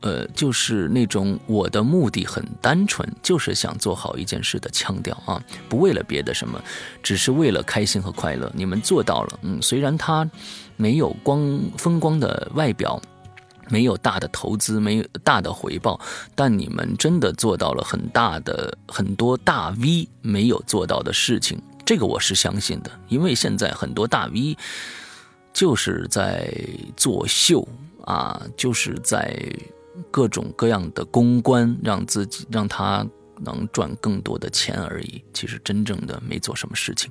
[0.00, 6.62] 呃，就是那种我的目的很单纯，就是想做好一件事的腔调啊，不为了别的什么，
[7.02, 8.52] 只是为了开心和快乐。
[8.54, 10.28] 你们做到了，嗯，虽然他
[10.76, 13.00] 没有光风光的外表，
[13.70, 15.98] 没有大的投资，没有大的回报，
[16.34, 24.56] 但你们真的做到了很大的很多大 V 没有做到的事情，这个我是相信的，因为现在很多大 V
[25.54, 26.52] 就是在
[26.94, 27.66] 作秀。
[28.06, 29.34] 啊，就是在
[30.10, 33.02] 各种各样的公关，让自己让他
[33.40, 35.24] 能赚更多的钱而已。
[35.32, 37.10] 其实真正的没做什么事情。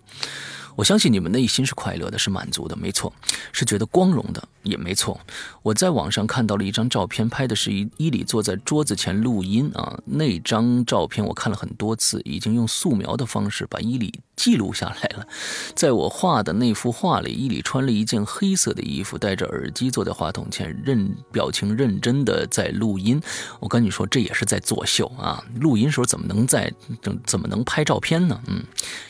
[0.75, 3.11] 我相信你们内心是快乐的，是满足的，没错，
[3.51, 5.19] 是觉得光荣的，也没错。
[5.61, 9.97] 我在网上看到了一张照片，拍的是伊伊里坐在桌子前录音啊。
[10.05, 15.27] 那张照片我看了很多次，已经用素描的方式把伊里记录下来了。
[15.75, 23.21] 在我画的那幅画里，伊里穿了一件黑色的衣服，戴着耳机坐在话筒前，认表情认真的在录音。
[23.59, 25.43] 我跟你说，这也是在作秀啊！
[25.59, 28.41] 录音时候怎么能在怎怎么能拍照片呢？
[28.47, 28.63] 嗯，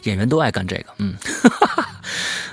[0.03, 1.16] 演员都爱干这个，嗯。
[1.59, 1.89] 哈哈，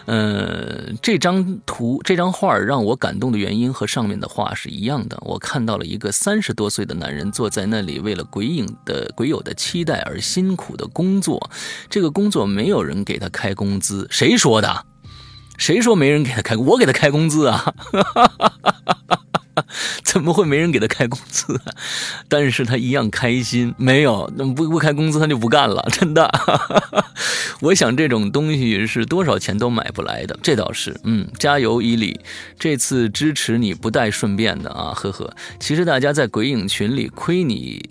[0.07, 5.17] 呃，这张图、这张画让我感动的原因和上面的话是一样的。
[5.23, 11.51] 我看到了一个三十多岁的男人坐在那里，为了鬼影的鬼友的期待而辛苦的工作。
[11.89, 14.87] 这个工作没有人给他开工资，谁说的？
[15.59, 16.65] 谁说没人给他开工？
[16.65, 17.75] 我给他开工资啊！
[17.93, 19.40] 哈哈哈哈哈
[20.05, 21.61] 怎么会没人给他开工资？
[22.29, 23.75] 但是他一样开心。
[23.77, 26.31] 没有，那不不开工资他就不干了，真的。
[27.61, 30.99] 我想这种东西是多少钱都买不来的，这倒是。
[31.05, 32.19] 嗯，加油，伊利，
[32.59, 35.35] 这次支持你不带顺便的啊，呵呵。
[35.59, 37.83] 其实大家在鬼影群里亏你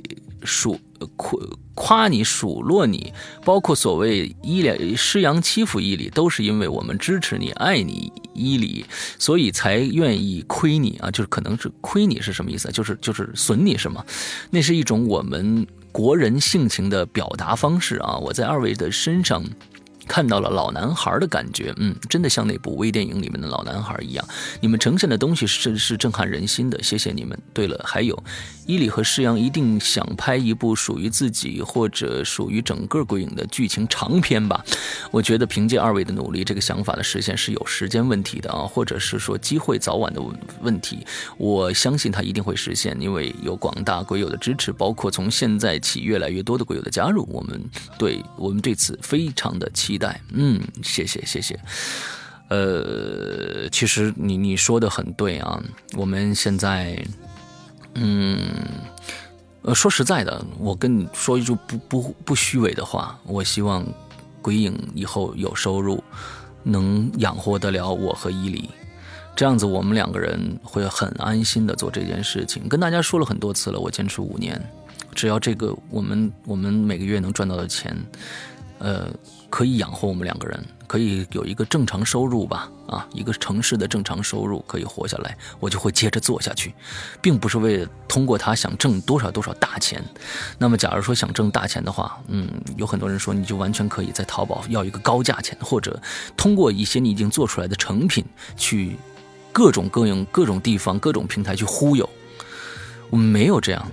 [0.43, 0.79] 数。
[1.15, 1.39] 夸
[1.75, 3.13] 夸你数落你，
[3.45, 8.85] 包括所谓伊里施阳欺负伊里，都是因为我们支持你、爱你伊犁，
[9.17, 11.11] 所以才愿意亏你啊！
[11.11, 12.71] 就是可能是亏你是什么意思？
[12.71, 14.05] 就是就是损你是吗？
[14.49, 18.17] 那是一种我们国人性情的表达方式啊！
[18.17, 19.43] 我在二位的身上。
[20.09, 24.27] 看到了老男孩的感觉，嗯，真的像那部微电影里面的老男孩一样。
[24.59, 27.39] 你们呈现的东西是是震撼人心的，谢谢你们。
[27.53, 28.21] 对了，还有，
[28.65, 34.65] 伊里和施阳一定想拍一部属于自己或者属于整个鬼影的剧情长片吧？
[35.11, 40.19] 我觉得凭借二位的努力，这个想法的实现是有时间问题的啊，或者是说机会早晚的
[40.61, 41.05] 问题。
[41.37, 47.63] 我相信他一定会实现，因为有广大鬼友的支持，包括从现在起越来越多的鬼友的加入，我们
[47.99, 50.19] 对我们这次非常的期待。
[50.31, 51.59] 嗯，谢谢谢谢。
[52.47, 55.61] 呃，其实你你说的很对啊，
[55.95, 56.97] 我们现在，
[57.93, 58.39] 嗯，
[59.61, 63.85] 呃，说实在的，我跟你说一句不不不虚伪的话，我希望
[64.41, 66.03] 鬼影以后有收入，
[66.63, 68.67] 能养活得了我和伊犁。
[69.35, 72.67] 这样子我们两个人会很安心的做这件事情。
[72.67, 74.59] 跟大家说了很多次了，我坚持五年，
[75.13, 77.95] 只要这个我们我们每个月能赚到的钱，
[78.79, 79.07] 呃，
[79.49, 80.63] 可以养活我们两个人。
[80.87, 86.73] 可以有一个正常收入吧，啊，一个城市的正常收入可以活下来，我就会接着做下去，
[87.21, 90.03] 并不是为了通过它想挣多少多少大钱。
[90.57, 96.01] 那么，假如说想挣大钱的话，嗯，有很多人说你就完全可以在淘宝要一个高价钱，或者
[96.35, 98.25] 通过一些你已经做出来的成品
[98.57, 98.97] 去
[99.53, 102.09] 各种各样各种地方各种平台去忽悠。
[103.11, 103.91] 我们没有这样，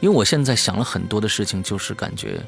[0.00, 2.38] 因为我现在想了很多的事情，就是感觉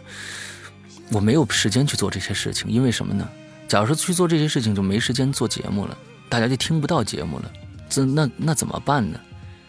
[1.12, 3.28] 我没有时间去做这些事情，因为什么呢？
[3.68, 5.96] 假如说去做这些事情，就没时间做节目了，
[6.28, 7.52] 大家就听不到节目了，
[7.88, 9.20] 这那那怎么办呢？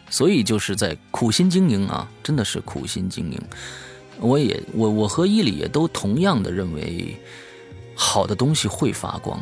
[0.09, 3.41] 所以就是在苦心经营啊，真的是苦心经营。
[4.19, 7.15] 我也我我和伊里也都同样的认为，
[7.95, 9.39] 好的东西会发光。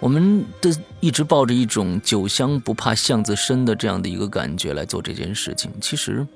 [0.00, 6.26] 我们的一直抱着一种酒香不怕巷子深的这样的一个感觉来做这件事情，其实。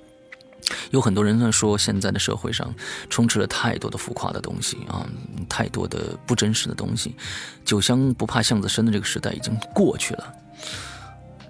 [0.90, 2.74] 有很多人在说，现在的社会上
[3.08, 5.06] 充斥了太多的浮夸的东西啊，
[5.48, 7.14] 太多的不真实的东西。
[7.64, 10.34] 酒香不怕巷子深的这个时代已经过去了。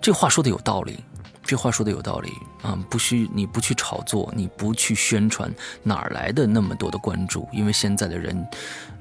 [0.00, 0.98] 这话说的有道理，
[1.44, 2.32] 这话说的有道理
[2.62, 2.78] 啊！
[2.88, 5.52] 不需你不去炒作，你不去宣传，
[5.82, 7.48] 哪来的那么多的关注？
[7.52, 8.46] 因为现在的人，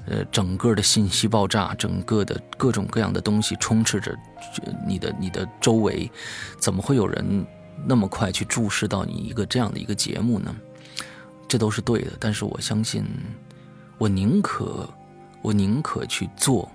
[0.06, 4.16] 呃，整个的信息爆炸，整个的各种各样的东西充斥着
[4.86, 6.10] 你的你的周围，
[6.58, 7.46] 怎么会有人？
[7.86, 10.54] 那么快去注视到你一个这样的一个节目呢？
[11.48, 13.04] 这都是对的，但是我相信，
[13.96, 14.86] 我宁可，
[15.40, 16.70] 我宁可去做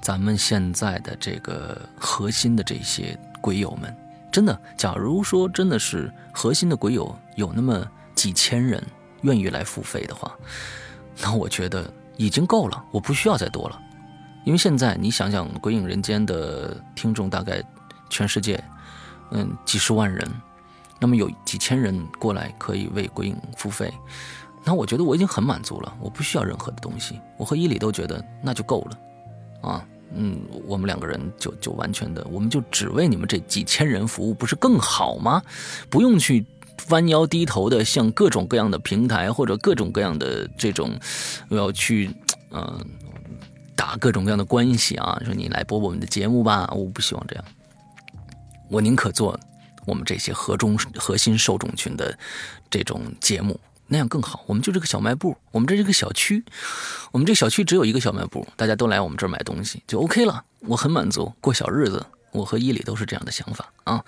[0.00, 3.94] 咱们现在的这个核心的这些鬼友们。
[4.30, 8.82] 真的，假如说真的是核心的鬼友有那么几千人
[9.22, 10.36] 愿意来付费的话，
[11.22, 13.80] 那我觉得已经够了，我不需要再多了。
[14.44, 17.62] 因为现在你想想，《鬼影人间》的听众大概
[18.10, 18.62] 全世界。
[19.30, 20.26] 嗯，几十万人，
[20.98, 23.92] 那么有几千人过来可以为鬼影付费，
[24.64, 27.20] 那我觉得我已经很满足了，我不需要任何的东西。
[27.36, 35.42] 我和伊里都觉得那就够了，啊，嗯，我们两个人就就完全的，我们就只为你们这几千人服务，不是更好吗？
[35.90, 36.44] 不用去
[36.88, 40.98] 弯腰低头的向各种各样的平台或者各种各样的这种
[41.50, 42.10] 要去
[42.50, 42.84] 嗯
[43.76, 47.44] 打各种各样的关系啊，说你来播我们的节目吧，我不希望这样。
[48.68, 49.38] 我宁可做
[49.86, 52.16] 我们这些核中核心受众群的
[52.70, 54.44] 这种节目，那样更好。
[54.46, 56.44] 我们就这个小卖部，我们这是个小区，
[57.10, 62.04] 我们这小区只有一个小卖部，大家都来我们这儿买东西就 OK 了，我很满足，过小日子。
[62.30, 64.04] 我和伊里都是这样的想法啊，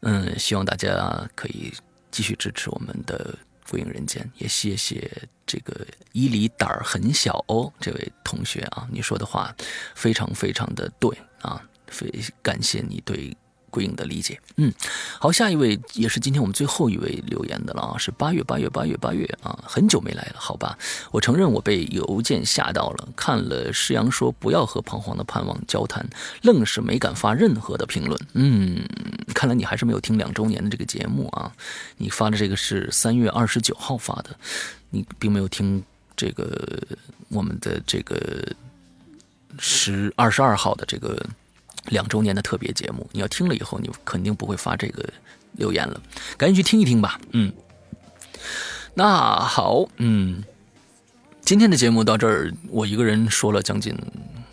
[0.00, 1.72] 嗯，希望大家可以
[2.12, 3.36] 继续支持我们的
[3.70, 5.10] 《鬼影人间》，也谢谢
[5.44, 9.52] 这个伊里胆儿很小哦，这位同学啊，你说的话
[9.96, 11.10] 非常非常的对
[11.40, 12.08] 啊，非
[12.40, 13.36] 感谢你对。
[13.72, 14.70] 鬼影的理解，嗯，
[15.18, 20.78] 好，下一位也是今天我们最后一位留言的了啊，是八月八月八月八月啊，很久没来了，好吧，
[21.10, 26.06] 我承认我被邮件吓到了，看了施阳说不要和彷徨的盼望交谈，
[26.42, 28.86] 愣是没敢发任何的评论，嗯，
[29.32, 31.50] 看来你还是没有听两周年的这个节目啊，
[31.96, 34.36] 你发的这个是三月二十九号发的，
[34.90, 35.82] 你并没有听
[36.14, 36.78] 这个
[37.30, 38.54] 我们的这个
[39.58, 41.26] 十二十二号的这个。
[41.86, 45.02] 两周年的特别节目，你要听了以后，你肯定不会发这个
[45.52, 46.00] 留言了，
[46.38, 47.20] 赶紧去听一听吧。
[47.32, 47.52] 嗯，
[48.94, 50.44] 那好，嗯，
[51.40, 53.96] 今天的节目到这儿，我一个人说了将近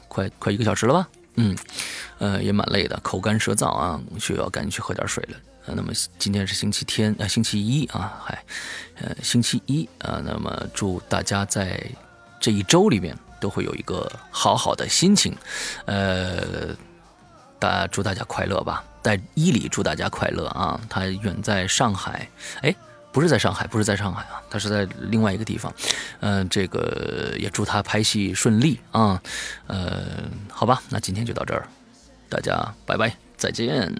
[0.08, 1.08] 快快一个小时了吧？
[1.36, 1.56] 嗯，
[2.18, 5.38] 呃，也蛮累的，口干舌燥啊，需要赶紧去喝点水了。
[5.76, 8.44] 那么今天是星期天，呃，星期一啊，嗨，
[9.02, 11.80] 呃，星期一啊，那么祝大家在
[12.40, 15.38] 这一周里面都会有一个好好的心情，
[15.86, 16.76] 呃。
[17.60, 20.80] 大祝大家快乐吧，在伊犁祝大家快乐啊！
[20.90, 22.28] 他远在上海，
[22.62, 22.74] 哎，
[23.12, 25.74] 不是在上海，不是在上海啊，他是在另外一个地方。
[26.22, 29.22] 嗯，这个也祝他拍戏顺利啊。
[29.68, 30.06] 呃，
[30.50, 31.68] 好吧，那今天就到这儿，
[32.30, 33.94] 大家拜拜，再见。